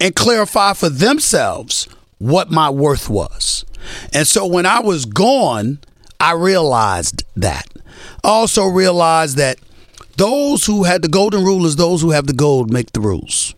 [0.00, 1.86] and clarify for themselves
[2.18, 3.64] what my worth was.
[4.12, 5.80] And so when I was gone,
[6.22, 7.66] I realized that.
[8.22, 9.58] Also realized that
[10.16, 13.56] those who had the golden rule is those who have the gold make the rules.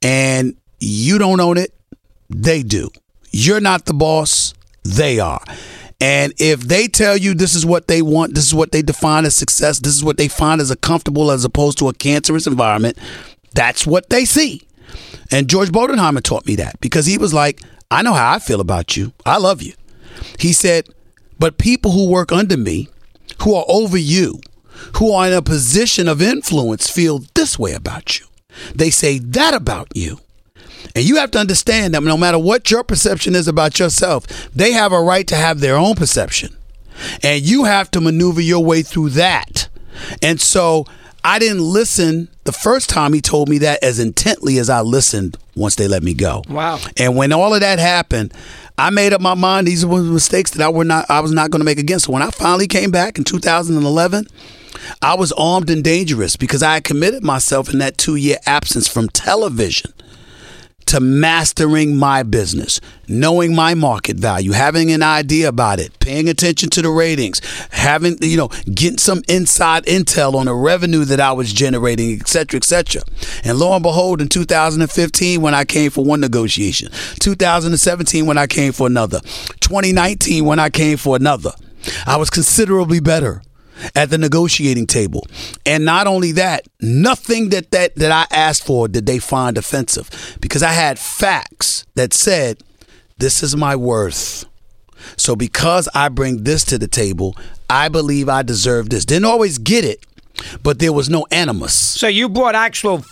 [0.00, 1.74] And you don't own it,
[2.30, 2.90] they do.
[3.32, 5.42] You're not the boss, they are.
[6.00, 9.24] And if they tell you this is what they want, this is what they define
[9.24, 12.46] as success, this is what they find as a comfortable as opposed to a cancerous
[12.46, 12.96] environment,
[13.54, 14.62] that's what they see.
[15.32, 18.60] And George Bodenheimer taught me that because he was like, I know how I feel
[18.60, 19.12] about you.
[19.26, 19.72] I love you.
[20.38, 20.88] He said,
[21.38, 22.88] but people who work under me,
[23.42, 24.40] who are over you,
[24.96, 28.26] who are in a position of influence, feel this way about you.
[28.74, 30.18] They say that about you.
[30.94, 34.72] And you have to understand that no matter what your perception is about yourself, they
[34.72, 36.56] have a right to have their own perception.
[37.22, 39.68] And you have to maneuver your way through that.
[40.22, 40.86] And so
[41.22, 45.36] I didn't listen the first time he told me that as intently as I listened
[45.54, 46.42] once they let me go.
[46.48, 46.78] Wow.
[46.96, 48.32] And when all of that happened,
[48.78, 51.50] I made up my mind these were mistakes that I were not I was not
[51.50, 51.98] going to make again.
[51.98, 54.26] So when I finally came back in 2011,
[55.02, 59.08] I was armed and dangerous because I had committed myself in that 2-year absence from
[59.08, 59.92] television
[60.88, 66.70] to mastering my business, knowing my market value, having an idea about it, paying attention
[66.70, 71.32] to the ratings, having, you know, getting some inside intel on the revenue that I
[71.32, 73.02] was generating, et cetera, et cetera.
[73.44, 78.46] And lo and behold, in 2015, when I came for one negotiation, 2017, when I
[78.46, 79.20] came for another,
[79.60, 81.52] 2019, when I came for another,
[82.06, 83.42] I was considerably better
[83.94, 85.26] at the negotiating table.
[85.66, 90.38] And not only that, nothing that, that that I asked for did they find offensive
[90.40, 92.62] because I had facts that said
[93.18, 94.44] this is my worth.
[95.16, 97.36] So because I bring this to the table,
[97.70, 99.04] I believe I deserve this.
[99.04, 100.04] Didn't always get it,
[100.62, 101.74] but there was no animus.
[101.74, 103.04] So you brought actual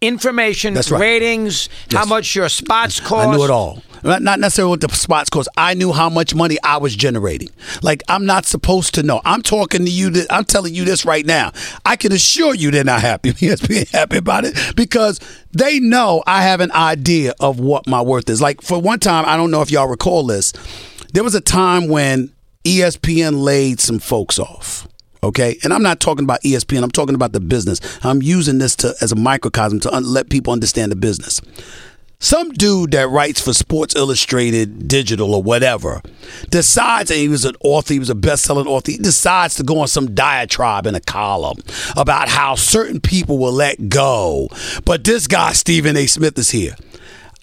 [0.00, 1.00] information, That's right.
[1.00, 3.28] ratings, how much your spots cost.
[3.28, 3.82] I knew it all.
[4.02, 5.48] Not necessarily what the spots cost.
[5.56, 7.50] I knew how much money I was generating.
[7.82, 9.20] Like I'm not supposed to know.
[9.24, 10.10] I'm talking to you.
[10.10, 11.52] That, I'm telling you this right now.
[11.84, 13.32] I can assure you they're not happy.
[13.40, 15.20] ESPN happy about it because
[15.52, 18.40] they know I have an idea of what my worth is.
[18.40, 20.52] Like for one time, I don't know if y'all recall this.
[21.12, 22.32] There was a time when
[22.64, 24.86] ESPN laid some folks off.
[25.22, 26.82] Okay, and I'm not talking about ESPN.
[26.82, 27.80] I'm talking about the business.
[28.02, 31.42] I'm using this to as a microcosm to un- let people understand the business.
[32.22, 36.02] Some dude that writes for Sports Illustrated, digital, or whatever,
[36.50, 38.92] decides, and he was an author, he was a best-selling author.
[38.92, 41.56] He decides to go on some diatribe in a column
[41.96, 44.48] about how certain people will let go,
[44.84, 46.06] but this guy Stephen A.
[46.06, 46.76] Smith is here.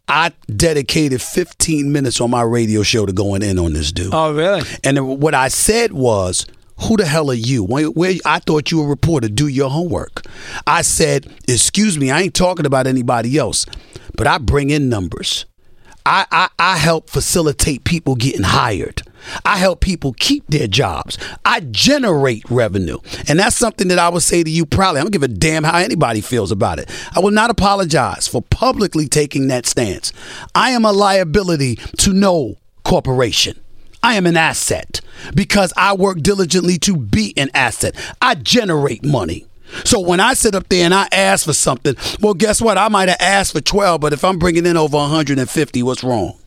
[0.07, 4.13] I dedicated 15 minutes on my radio show to going in on this dude.
[4.13, 4.61] Oh, really?
[4.83, 6.45] And what I said was,
[6.81, 7.63] who the hell are you?
[7.63, 9.27] Where, where, I thought you were a reporter.
[9.27, 10.21] Do your homework.
[10.67, 13.65] I said, excuse me, I ain't talking about anybody else,
[14.17, 15.45] but I bring in numbers.
[16.05, 19.01] I, I, I help facilitate people getting hired.
[19.43, 21.17] I help people keep their jobs.
[21.43, 22.99] I generate revenue.
[23.27, 25.01] And that's something that I would say to you proudly.
[25.01, 26.89] I don't give a damn how anybody feels about it.
[27.13, 30.13] I will not apologize for publicly taking that stance.
[30.55, 33.59] I am a liability to no corporation.
[34.01, 35.01] I am an asset
[35.35, 37.95] because I work diligently to be an asset.
[38.21, 39.46] I generate money.
[39.83, 42.77] So when I sit up there and I ask for something, well, guess what?
[42.77, 46.37] I might have asked for 12, but if I'm bringing in over 150, what's wrong?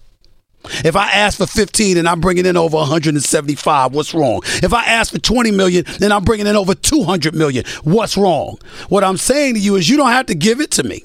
[0.85, 4.43] If I ask for 15 and I'm bringing in over 175, what's wrong?
[4.45, 8.59] If I ask for 20 million and I'm bringing in over 200 million, what's wrong?
[8.89, 11.05] What I'm saying to you is you don't have to give it to me.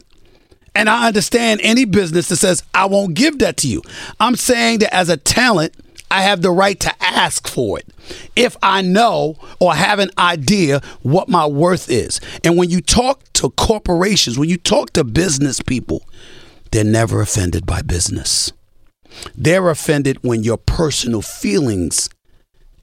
[0.76, 3.82] And I understand any business that says, I won't give that to you.
[4.20, 5.74] I'm saying that as a talent,
[6.16, 7.88] I have the right to ask for it
[8.38, 12.22] if I know or have an idea what my worth is.
[12.42, 16.08] And when you talk to corporations, when you talk to business people,
[16.72, 18.54] they're never offended by business.
[19.36, 22.10] They're offended when your personal feelings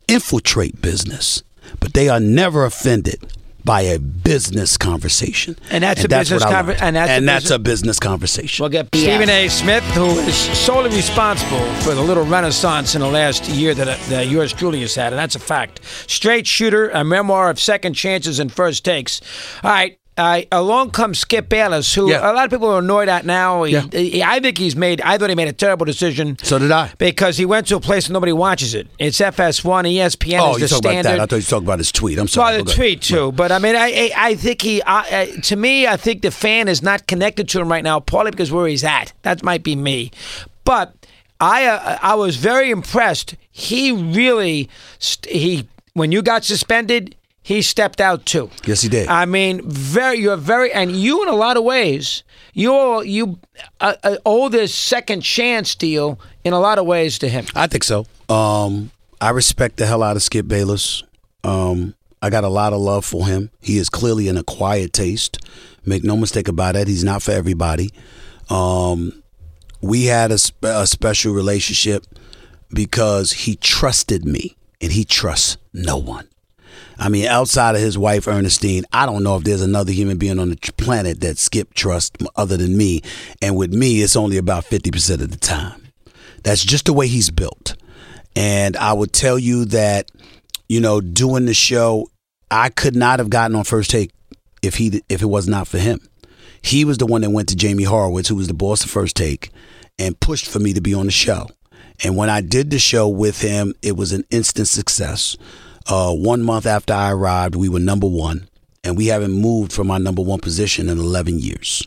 [0.06, 1.42] infiltrate business,
[1.80, 3.32] but they are never offended
[3.64, 5.56] by a business conversation.
[5.70, 6.84] And that's a business conversation.
[6.84, 8.62] and and that's a that's business- a business conversation.
[8.62, 9.48] We'll get Stephen A.
[9.48, 13.96] Smith, who is solely responsible for the little renaissance in the last year that, uh,
[14.08, 15.80] that yours truly has had, and that's a fact.
[16.06, 19.20] Straight Shooter, a memoir of second chances and first takes.
[19.62, 19.98] All right.
[20.18, 22.30] Uh, along comes Skip Bayless, who Yeah.
[22.30, 23.62] a lot of people are annoyed at now.
[23.62, 23.84] He, Yeah.
[23.90, 25.00] he- I think he's made.
[25.00, 26.36] I thought he made a terrible decision.
[26.42, 26.90] So did I.
[26.98, 28.88] because he went to a place and nobody watches it.
[28.98, 31.20] It's FS1, ESPN oh, is you the talk about that.
[31.20, 32.18] I thought you talking about his tweet.
[32.18, 32.56] I'm sorry.
[32.56, 32.76] Well, the ahead.
[32.76, 35.96] tweet too, but I mean, I I, I think he, I, I, to me, I
[35.96, 39.14] think the fan is not connected to him right now, partly because where he's at.
[39.22, 40.10] That might be me,
[40.64, 40.94] but
[41.40, 43.34] I, uh, I was very impressed.
[43.50, 48.50] He really, st- he when you got suspended, he stepped out too.
[48.64, 49.08] Yes, he did.
[49.08, 52.22] I mean, very, you're very, and you in a lot of ways,
[52.54, 53.38] you you
[53.80, 57.46] uh, uh, owe this second chance deal in a lot of ways to him.
[57.54, 58.06] I think so.
[58.28, 61.02] Um, I respect the hell out of Skip Bayless.
[61.44, 63.50] Um, I got a lot of love for him.
[63.60, 65.38] He is clearly an acquired taste.
[65.84, 66.86] Make no mistake about it.
[66.86, 67.90] He's not for everybody.
[68.48, 69.22] Um,
[69.80, 72.06] we had a, spe- a special relationship
[72.72, 76.28] because he trusted me and he trusts no one.
[76.98, 80.38] I mean, outside of his wife Ernestine, I don't know if there's another human being
[80.38, 83.02] on the planet that Skip trusts other than me.
[83.40, 85.88] And with me, it's only about 50% of the time.
[86.42, 87.76] That's just the way he's built.
[88.34, 90.10] And I would tell you that,
[90.68, 92.08] you know, doing the show,
[92.50, 94.10] I could not have gotten on first take
[94.62, 96.00] if he if it was not for him.
[96.62, 99.16] He was the one that went to Jamie Horowitz, who was the boss of First
[99.16, 99.50] Take,
[99.98, 101.48] and pushed for me to be on the show.
[102.04, 105.36] And when I did the show with him, it was an instant success.
[105.88, 108.48] Uh, one month after I arrived, we were number one,
[108.84, 111.86] and we haven't moved from our number one position in 11 years.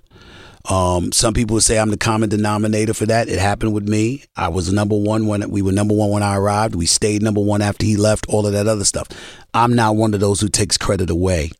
[0.70, 3.30] Um, some people would say I'm the common denominator for that.
[3.30, 4.24] It happened with me.
[4.36, 6.74] I was number one when we were number one when I arrived.
[6.76, 8.26] We stayed number one after he left.
[8.30, 9.08] All of that other stuff.
[9.54, 11.52] I'm not one of those who takes credit away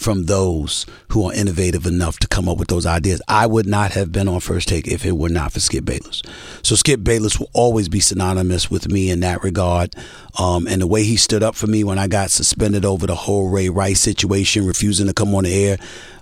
[0.00, 3.20] from those who are innovative enough to come up with those ideas.
[3.28, 6.22] I would not have been on First Take if it were not for Skip Bayless.
[6.62, 9.94] So Skip Bayless will always be synonymous with me in that regard.
[10.38, 13.14] Um, and the way he stood up for me when I got suspended over the
[13.14, 15.76] whole Ray Rice situation, refusing to come on the air,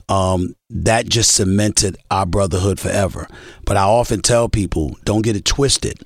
[0.09, 3.29] um, that just cemented our brotherhood forever.
[3.65, 6.05] But I often tell people, don't get it twisted.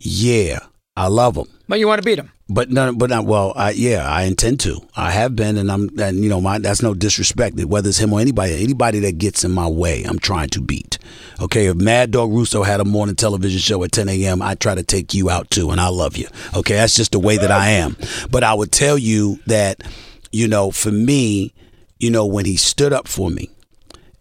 [0.00, 0.60] Yeah,
[0.96, 1.46] I love him.
[1.68, 2.30] But you want to beat him.
[2.52, 3.52] But but not well.
[3.56, 4.80] I, yeah, I intend to.
[4.94, 7.58] I have been, and I'm, and you know, my that's no disrespect.
[7.58, 10.98] Whether it's him or anybody, anybody that gets in my way, I'm trying to beat.
[11.40, 14.74] Okay, if Mad Dog Russo had a morning television show at 10 a.m., I try
[14.74, 16.28] to take you out too, and I love you.
[16.54, 17.96] Okay, that's just the way that I am.
[18.30, 19.82] But I would tell you that,
[20.30, 21.54] you know, for me,
[21.98, 23.48] you know, when he stood up for me,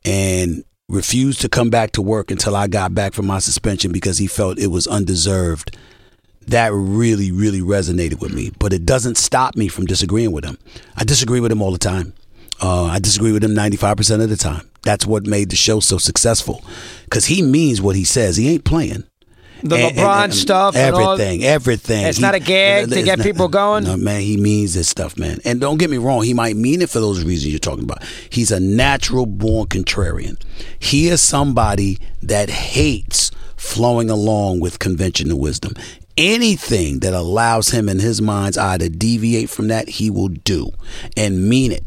[0.06, 4.18] and refused to come back to work until I got back from my suspension because
[4.18, 5.76] he felt it was undeserved.
[6.48, 8.52] That really, really resonated with me.
[8.60, 10.58] But it doesn't stop me from disagreeing with him.
[10.98, 12.14] I disagree with him all the time.
[12.62, 14.70] Uh, I disagree with him 95% of the time.
[14.84, 16.64] That's what made the show so successful.
[17.06, 18.38] Because he means what he says.
[18.38, 19.04] He ain't playing.
[19.64, 22.06] The And- LeBron and stuff, and all- everything, everything.
[22.06, 23.84] It's not a gag to get people going?
[23.84, 25.40] No, man, he means this stuff, man.
[25.46, 28.02] And don't get me wrong, he might mean it for those reasons you're talking about.
[28.32, 30.38] He's a natural born contrarian.
[30.80, 35.74] He is somebody that hates flowing along with conventional wisdom.
[36.18, 40.72] Anything that allows him in his mind's eye to deviate from that, he will do
[41.16, 41.84] and mean it.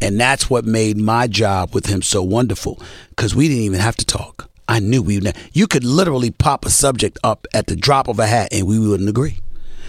[0.00, 3.96] And that's what made my job with him so wonderful because we didn't even have
[3.96, 4.50] to talk.
[4.68, 5.36] I knew we would.
[5.52, 8.78] You could literally pop a subject up at the drop of a hat, and we
[8.78, 9.38] wouldn't agree.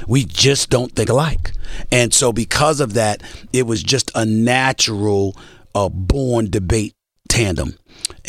[0.08, 1.54] We just don't think alike,
[1.92, 5.36] and so because of that, it was just a natural,
[5.74, 6.94] uh, born debate
[7.38, 7.78] tandem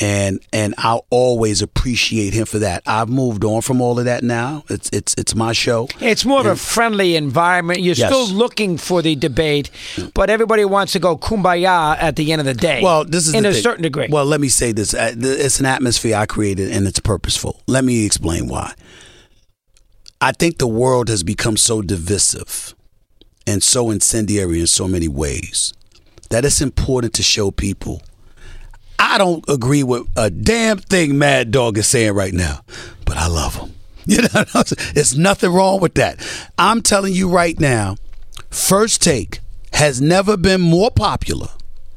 [0.01, 2.83] and and I'll always appreciate him for that.
[2.87, 4.65] I've moved on from all of that now.
[4.69, 5.89] It's it's it's my show.
[6.01, 7.81] It's more of a friendly environment.
[7.81, 8.11] You're Yes.
[8.11, 9.71] still looking for the debate,
[10.15, 12.81] but everybody wants to go kumbaya at the end of the day.
[12.83, 13.63] Well, this is in the a thing.
[13.63, 14.09] certain degree.
[14.11, 17.61] Well, let me say this: it's an atmosphere I created, and it's purposeful.
[17.67, 18.73] Let me explain why.
[20.21, 22.75] I think the world has become so divisive
[23.47, 25.73] and so incendiary in so many ways
[26.31, 28.03] that it's important to show people.
[28.99, 32.61] I don't agree with a damn thing Mad Dog is saying right now,
[33.05, 33.75] but I love him.
[34.09, 34.45] You know,
[34.95, 36.27] there's nothing wrong with that.
[36.57, 37.97] I'm telling you right now,
[38.49, 39.41] First Take
[39.75, 41.49] has never been more popular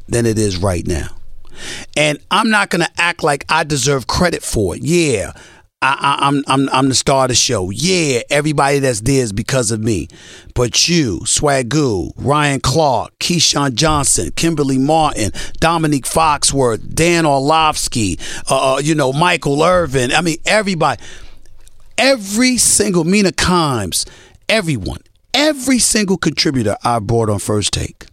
[0.10, 1.08] than it is right now.
[1.96, 4.84] And I'm not gonna act like I deserve credit for it.
[4.84, 5.32] Yeah,
[5.84, 7.72] I, I, I'm I'm I'm the star of the show.
[7.72, 10.08] Yeah, everybody that's there is because of me.
[10.54, 18.20] But you, Swagu, Ryan Clark, Keyshawn Johnson, Kimberly Martin, Dominique Foxworth, Dan Orlovsky,
[18.50, 20.12] uh, uh, you know Michael Irvin.
[20.12, 21.02] I mean everybody
[22.02, 24.10] every single Mina Kimes,
[24.50, 25.02] everyone,
[25.34, 28.08] every single contributor I brought on First Take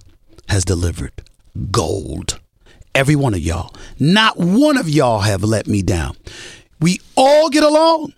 [0.49, 1.23] has delivered
[1.71, 2.39] gold.
[2.95, 3.75] Every one of y'all.
[3.99, 6.16] Not one of y'all have let me down.
[6.81, 8.14] We all get along.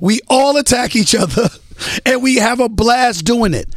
[0.00, 1.48] We all attack each other
[2.06, 3.68] and we have a blast doing it.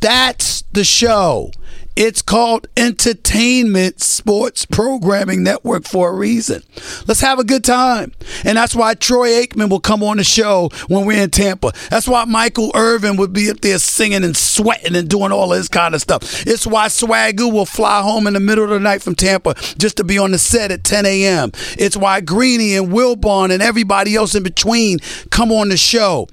[0.00, 1.50] That's the show.
[1.94, 6.62] It's called Entertainment Sports Programming Network for a reason.
[7.06, 8.12] Let's have a good time.
[8.44, 11.72] And that's why Troy Aikman will come on the show when we're in Tampa.
[11.90, 15.68] That's why Michael Irvin would be up there singing and sweating and doing all this
[15.68, 16.46] kind of stuff.
[16.46, 19.98] It's why Swagu will fly home in the middle of the night from Tampa just
[19.98, 21.52] to be on the set at 10 a.m.
[21.78, 24.98] It's why Greeny and Wilbon and everybody else in between
[25.30, 26.26] come on the show.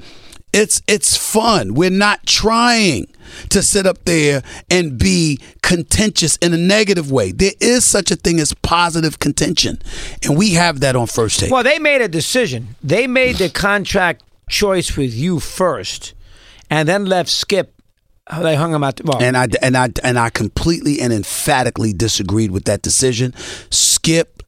[0.51, 1.73] It's it's fun.
[1.75, 3.07] We're not trying
[3.49, 4.41] to sit up there
[4.71, 7.31] and be contentious in a negative way.
[7.31, 9.79] There is such a thing as positive contention,
[10.23, 11.51] and we have that on first take.
[11.51, 12.75] well, they made a decision.
[12.83, 16.13] They made the contract choice with you first,
[16.69, 17.73] and then left Skip.
[18.25, 18.95] Uh, they hung him out.
[18.95, 23.33] The, well, and I and I and I completely and emphatically disagreed with that decision.
[23.69, 24.41] Skip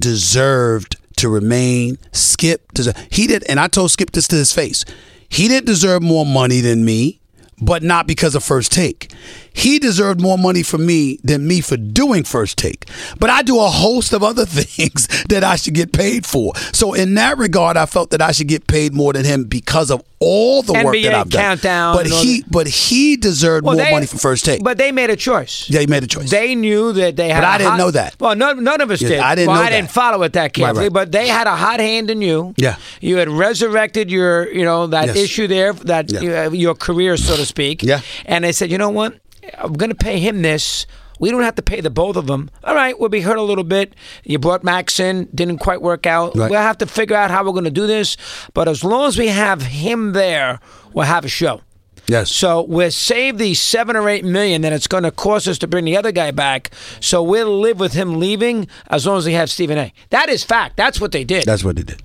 [0.00, 1.98] deserved to remain.
[2.10, 2.98] Skip deserved.
[3.10, 4.84] He did, and I told Skip this to his face.
[5.28, 7.20] He didn't deserve more money than me,
[7.60, 9.12] but not because of first take.
[9.56, 12.86] He deserved more money from me than me for doing first take.
[13.18, 16.54] But I do a host of other things that I should get paid for.
[16.72, 19.90] So in that regard, I felt that I should get paid more than him because
[19.90, 21.40] of all the work that I've done.
[21.42, 22.50] countdown But he, that.
[22.50, 24.62] but he deserved well, more they- money for first take.
[24.64, 25.68] But they made a choice.
[25.70, 26.30] Yeah, he made a choice.
[26.30, 27.40] They knew that they had.
[27.42, 28.16] But I didn't hot- know that.
[28.18, 29.18] Well, no, none of us Yeah, did.
[29.20, 30.84] I didn't well, know I didn't follow it that carefully.
[30.86, 30.92] right.
[30.92, 32.54] But they had a hot hand in you.
[32.56, 32.76] Yeah.
[33.00, 35.16] You had resurrected your, you know, that Yes.
[35.16, 36.46] issue there, that Yeah.
[36.46, 37.82] uh, your career, so to speak.
[37.82, 38.00] Yeah.
[38.24, 39.14] And they said, you know what?
[39.58, 40.86] I'm going to pay him this.
[41.20, 42.50] We don't have to pay the both of them.
[42.64, 43.94] All right, we'll be hurt a little bit.
[44.24, 46.34] You brought Max in, didn't quite work out.
[46.36, 46.50] Right.
[46.50, 48.16] We'll have to figure out how we're going to do this.
[48.52, 50.58] But as long as we have him there,
[50.92, 51.60] we'll have a show.
[52.08, 52.30] yes.
[52.32, 55.68] So we'll save the seven or eight million that it's going to cost us to
[55.68, 56.70] bring the other guy back.
[57.00, 59.92] So we'll live with him leaving as long as we have Stephen A.
[60.10, 60.76] That is fact.
[60.76, 61.44] That's what they did.
[61.44, 62.02] That's what they did.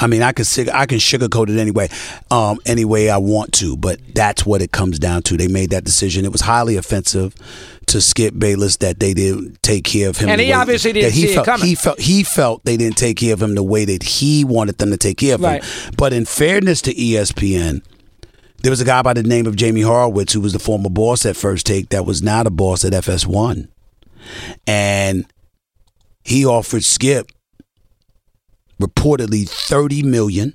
[0.00, 1.88] I mean, I can I can sugarcoat it anyway,
[2.30, 5.36] um, any way I want to, but that's what it comes down to.
[5.36, 6.24] They made that decision.
[6.24, 7.34] It was highly offensive
[7.86, 10.28] to Skip Bayless that they didn't take care of him.
[10.28, 11.66] And he way obviously didn't he see it felt, coming.
[11.66, 14.78] He felt he felt they didn't take care of him the way that he wanted
[14.78, 15.64] them to take care of Right.
[15.64, 15.94] him.
[15.96, 17.82] But in fairness to ESPN,
[18.62, 21.24] there was a guy by the name of Jamie Horowitz who was the former boss
[21.26, 23.68] at First Take that was now the boss at FS1,
[24.66, 25.24] and
[26.22, 27.30] he offered Skip
[28.80, 30.54] reportedly 30 million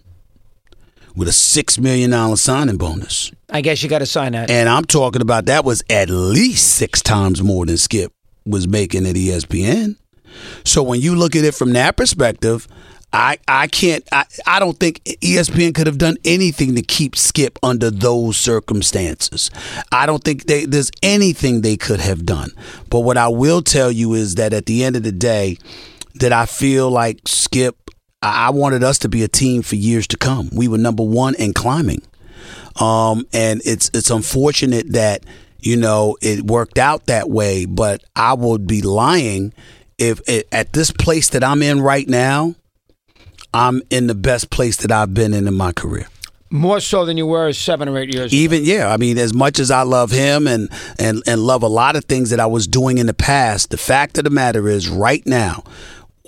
[1.15, 3.31] with a 6 million dollar signing bonus.
[3.49, 4.49] I guess you got to sign that.
[4.49, 8.11] And I'm talking about that was at least 6 times more than Skip
[8.45, 9.97] was making at ESPN.
[10.63, 12.67] So when you look at it from that perspective,
[13.15, 17.59] I, I can't I, I don't think ESPN could have done anything to keep Skip
[17.61, 19.51] under those circumstances.
[19.91, 22.49] I don't think they, there's anything they could have done.
[22.89, 25.57] But what I will tell you is that at the end of the day,
[26.15, 27.82] that I feel like Skip
[28.23, 30.49] I wanted us to be a team for years to come.
[30.53, 32.01] We were number one and climbing.
[32.79, 35.25] Um, and it's it's unfortunate that
[35.59, 37.65] you know it worked out that way.
[37.65, 39.53] But I would be lying
[39.97, 42.55] if it, at this place that I'm in right now,
[43.53, 46.07] I'm in the best place that I've been in in my career.
[46.49, 48.39] More so than you were seven or eight years ago.
[48.39, 50.69] Even yeah, I mean, as much as I love him and
[50.99, 53.77] and and love a lot of things that I was doing in the past, the
[53.77, 55.63] fact of the matter is, right now,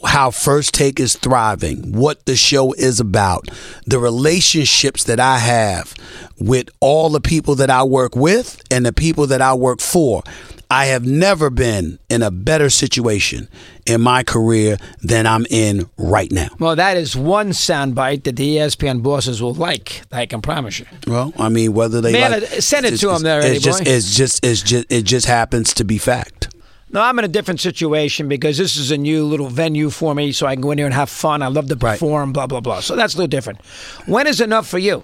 [0.03, 3.47] how First Take is thriving, what the show is about,
[3.85, 5.93] the relationships that I have
[6.39, 10.23] with all the people that I work with and the people that I work for.
[10.69, 13.47] I have never been in a better situation
[13.85, 16.47] in my career than I'm in right now.
[16.59, 20.01] Well, that is one soundbite that the ESPN bosses will like.
[20.11, 20.87] I can promise you.
[21.05, 23.85] Well, I mean, whether they Man, like, uh, send it to them there, It's just,
[23.85, 26.44] it's just, it's just, it just happens to be fact.
[26.91, 30.31] No, I'm in a different situation because this is a new little venue for me,
[30.31, 31.41] so I can go in here and have fun.
[31.41, 31.93] I love to Right.
[31.99, 32.79] perform, blah blah blah.
[32.81, 33.59] So that's a little different.
[34.05, 35.03] When is enough for you?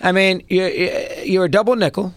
[0.00, 2.14] I mean, you're you're a double nickel.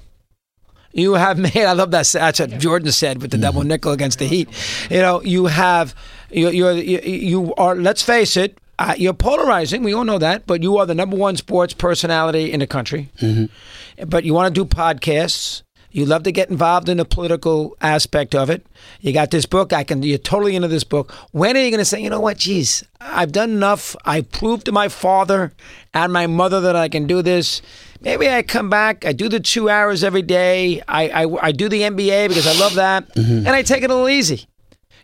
[0.93, 1.57] You have made.
[1.57, 2.07] I love that.
[2.07, 3.67] That's what Jordan said with the double Mm-hmm.
[3.69, 4.49] nickel against the Heat.
[4.89, 5.93] You know, you have.
[6.31, 7.75] You you're, you you are.
[7.75, 8.57] Let's face it.
[8.79, 9.83] Uh, you're polarizing.
[9.83, 10.47] We all know that.
[10.47, 13.09] But you are the number one sports personality in the country.
[13.19, 14.05] Mm-hmm.
[14.09, 15.61] But you want to do podcasts.
[15.97, 18.63] You love to get involved in the political aspect of it.
[19.01, 19.73] You got this book.
[19.73, 20.03] I can.
[20.03, 21.11] You're totally into this book.
[21.31, 22.37] When are you going to say, you know what?
[22.37, 23.95] Geez, I've done enough.
[24.05, 25.53] I proved to my father
[25.95, 27.63] and my mother that I can do this.
[27.99, 29.07] Maybe I come back.
[29.07, 30.83] I do the two hours every day.
[30.87, 33.47] I I, I do the NBA because I love that, mm-hmm.
[33.47, 34.45] and I take it a little easy.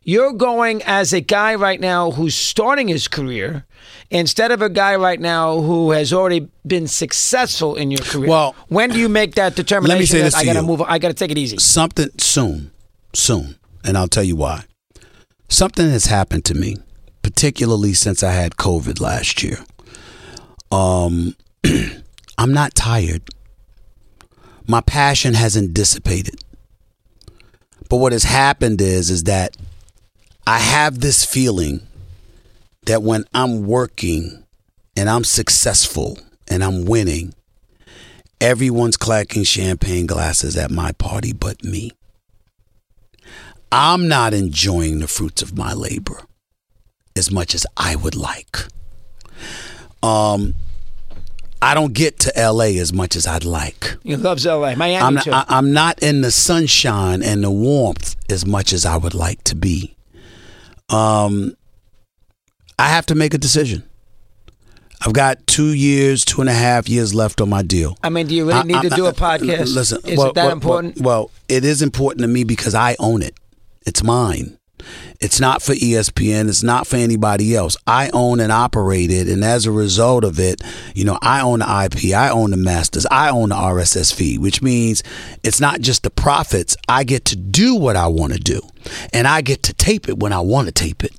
[0.03, 3.65] You're going as a guy right now who's starting his career
[4.09, 8.29] instead of a guy right now who has already been successful in your career.
[8.29, 9.95] Well, when do you make that determination?
[9.95, 10.65] Let me say this I gotta you.
[10.65, 10.81] move.
[10.81, 11.57] I gotta take it easy.
[11.57, 12.71] Something soon,
[13.13, 14.65] soon, and I'll tell you why.
[15.47, 16.77] Something has happened to me,
[17.21, 19.59] particularly since I had COVID last year.
[20.71, 21.35] Um,
[22.37, 23.21] I'm not tired.
[24.67, 26.35] My passion hasn't dissipated.
[27.89, 29.55] But what has happened is is that
[30.45, 31.87] I have this feeling
[32.85, 34.43] that when I'm working
[34.97, 36.17] and I'm successful
[36.49, 37.33] and I'm winning,
[38.41, 41.91] everyone's clacking champagne glasses at my party but me.
[43.71, 46.21] I'm not enjoying the fruits of my labor
[47.15, 48.57] as much as I would like.
[50.01, 50.55] Um
[51.61, 53.95] I don't get to LA as much as I'd like.
[54.03, 54.75] He loves L.A.
[54.75, 55.31] Miami I'm not, too.
[55.31, 59.41] I, I'm not in the sunshine and the warmth as much as I would like
[59.45, 59.95] to be.
[60.93, 61.55] Um,
[62.79, 63.83] I have to make a decision.
[65.05, 67.97] I've got two years, two and a half years left on my deal.
[68.03, 69.75] I mean, do you really I- need to I- do a I- podcast?
[69.75, 70.97] Listen, is well, it that well, important?
[71.01, 73.35] Well, well, it is important to me because I own it.
[73.85, 74.57] It's mine.
[75.19, 76.49] It's not for ESPN.
[76.49, 77.77] It's not for anybody else.
[77.87, 80.61] I own and operate it, and as a result of it,
[80.93, 82.13] you know, I own the IP.
[82.13, 83.05] I own the masters.
[83.09, 85.01] I own the RSS feed, which means
[85.43, 86.75] it's not just the profits.
[86.89, 88.61] I get to do what I want to do,
[89.13, 91.13] and I get to tape it when I want to tape it.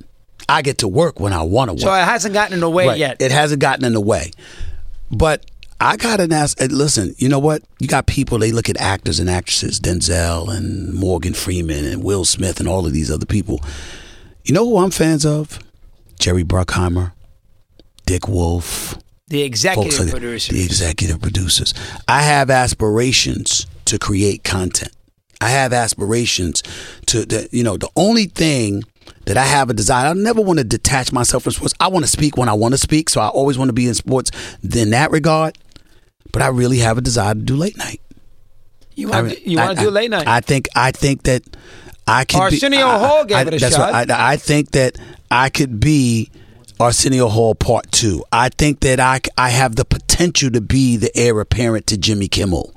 [0.46, 1.80] I get to work when I want to work.
[1.80, 2.98] so it hasn't gotten in the way Right.
[2.98, 3.22] yet.
[3.22, 4.30] It hasn't gotten in the way.
[5.10, 5.46] But
[5.84, 7.62] I got to ask, listen, you know what?
[7.78, 12.24] You got people, they look at actors and actresses, Denzel and Morgan Freeman and Will
[12.24, 13.60] Smith and all of these other people.
[14.44, 15.58] You know who I'm fans of?
[16.18, 17.12] Jerry Bruckheimer,
[18.06, 18.96] Dick Wolf,
[19.28, 20.10] the executive like that.
[20.12, 20.54] producer.
[20.54, 21.74] The executive producers.
[22.08, 24.92] I have aspirations to create content.
[25.42, 26.62] I have aspirations
[27.06, 28.84] to, to you know, the only thing
[29.26, 31.74] that I have a desire, I never want to detach myself from sports.
[31.78, 33.86] I want to speak when I want to speak, so I always want to be
[33.86, 34.30] in sports
[34.62, 35.58] in that regard.
[36.32, 38.00] But I really have a desire to do late night.
[38.94, 40.26] you I want mean, to you want I- to do late night?
[40.26, 41.42] I think I think that
[42.06, 42.36] I could.
[42.38, 43.94] be, Arsenio I- Hall gave I- it a shot.
[44.10, 44.96] I, I think that
[45.30, 46.30] I could be
[46.80, 48.24] Arsenio Hall Part Two.
[48.32, 52.28] I think that I I have the potential to be the heir apparent to Jimmy
[52.28, 52.74] Kimmel.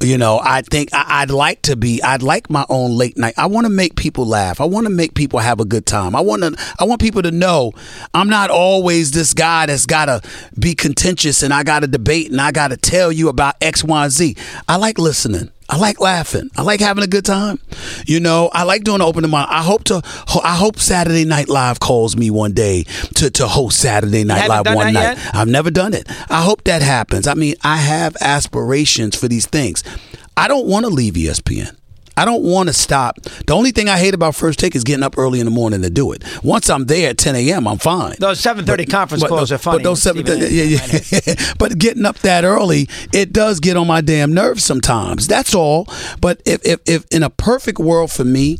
[0.00, 2.02] You know, I think I, I'd like to be.
[2.02, 3.34] I'd like my own late night.
[3.36, 4.60] I want to make people laugh.
[4.60, 6.14] I want to make people have a good time.
[6.14, 6.56] I want to.
[6.78, 7.72] I want people to know
[8.14, 10.22] I'm not always this guy that's got to
[10.58, 13.82] be contentious and I got to debate and I got to tell you about X,
[13.82, 14.36] Y, Z.
[14.68, 15.50] I like listening.
[15.70, 16.50] I like laughing.
[16.56, 17.58] I like having a good time.
[18.06, 19.34] You know, I like doing open mic.
[19.34, 20.00] I hope to.
[20.42, 22.84] I hope Saturday Night Live calls me one day
[23.16, 25.18] to, to host Saturday Night Live one night.
[25.18, 25.34] yet?
[25.34, 26.06] I've never done it.
[26.30, 27.26] I hope that happens.
[27.26, 29.84] I mean, I have aspirations for these things.
[30.36, 31.77] I don't want to leave ESPN.
[32.18, 33.20] I don't want to stop.
[33.46, 35.82] The only thing I hate about First Take is getting up early in the morning
[35.82, 36.24] to do it.
[36.42, 38.16] Once I'm there at 10 a.m., I'm fine.
[38.18, 39.84] Those 7:30 conference But calls those- are funny.
[39.84, 41.52] But those yeah, yeah.
[41.58, 45.28] but getting up that early, it does get on my damn nerves sometimes.
[45.28, 45.86] That's all.
[46.20, 48.58] But if, if, if in a perfect world for me,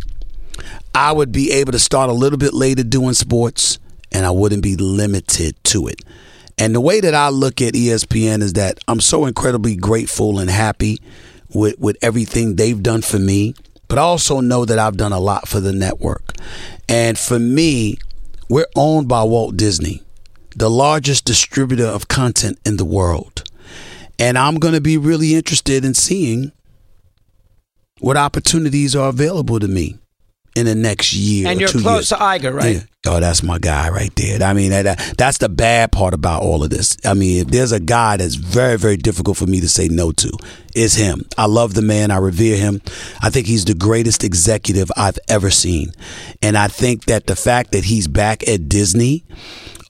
[0.94, 3.80] I would be able to start a little bit later doing sports,
[4.12, 6.00] and I wouldn't be limited to it.
[6.58, 10.48] And the way that I look at ESPN is that I'm so incredibly grateful and
[10.48, 11.00] happy
[11.54, 13.54] with, with everything they've done for me,
[13.88, 16.34] but I also know that I've done a lot for the network.
[16.88, 17.98] And for me,
[18.48, 20.02] we're owned by Walt Disney,
[20.56, 23.44] the largest distributor of content in the world.
[24.18, 26.52] And I'm going to be really interested in seeing
[28.00, 29.98] what opportunities are available to me
[30.54, 31.48] in the next year.
[31.48, 32.08] And you're close years.
[32.08, 32.76] to Iger, right?
[32.76, 32.82] Yeah.
[33.06, 34.42] Oh, that's my guy right there.
[34.42, 36.96] I mean, that, that's the bad part about all of this.
[37.04, 40.12] I mean, if there's a guy that's very, very difficult for me to say no
[40.12, 40.30] to,
[40.74, 41.24] it's him.
[41.38, 42.10] I love the man.
[42.10, 42.82] I revere him.
[43.22, 45.92] I think he's the greatest executive I've ever seen.
[46.42, 49.24] And I think that the fact that he's back at Disney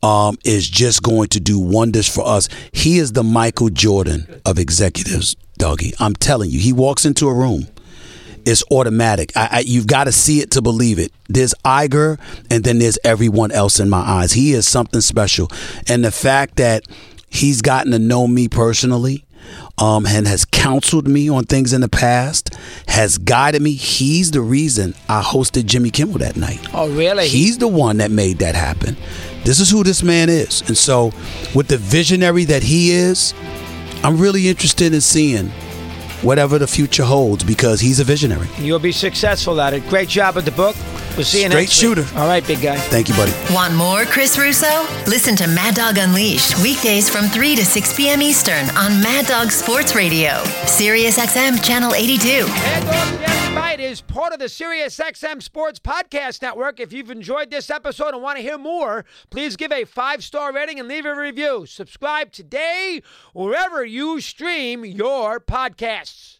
[0.02, 2.48] um, is just going to do wonders for us.
[2.72, 5.92] He is the Michael Jordan of executives, doggy.
[5.98, 7.66] I'm telling you, he walks into a room
[8.48, 9.36] it's automatic.
[9.36, 11.12] I, I, you've got to see it to believe it.
[11.28, 12.18] There's Iger,
[12.50, 14.32] and then there's everyone else in my eyes.
[14.32, 15.50] He is something special,
[15.86, 16.86] and the fact that
[17.28, 19.24] he's gotten to know me personally.
[19.78, 22.54] Um, and has counseled me on things in the past,
[22.88, 23.72] has guided me.
[23.72, 26.58] He's the reason I hosted Jimmy Kimmel that night.
[26.74, 27.28] Oh, really?
[27.28, 28.96] He's the one that made that happen.
[29.44, 30.62] This is who this man is.
[30.66, 31.12] And so,
[31.54, 33.32] with the visionary that he is,
[34.02, 35.50] I'm really interested in seeing
[36.22, 38.48] whatever the future holds because he's a visionary.
[38.58, 39.86] You'll be successful at it.
[39.88, 40.76] Great job at the book.
[41.16, 42.02] We'll see you Straight next shooter.
[42.02, 42.16] Week.
[42.16, 42.76] All right, big guy.
[42.76, 43.32] Thank you, buddy.
[43.52, 44.86] Want more Chris Russo?
[45.06, 48.22] Listen to Mad Dog Unleashed weekdays from 3 to 6 p.m.
[48.22, 52.46] Eastern on Mad Dog Sports Radio, Sirius XM Channel 82.
[53.78, 56.80] Bite is part of the SiriusXM Sports Podcast Network.
[56.80, 60.52] If you've enjoyed this episode and want to hear more, please give a five star
[60.52, 61.64] rating and leave a review.
[61.64, 63.02] Subscribe today
[63.34, 66.37] wherever you stream your podcasts.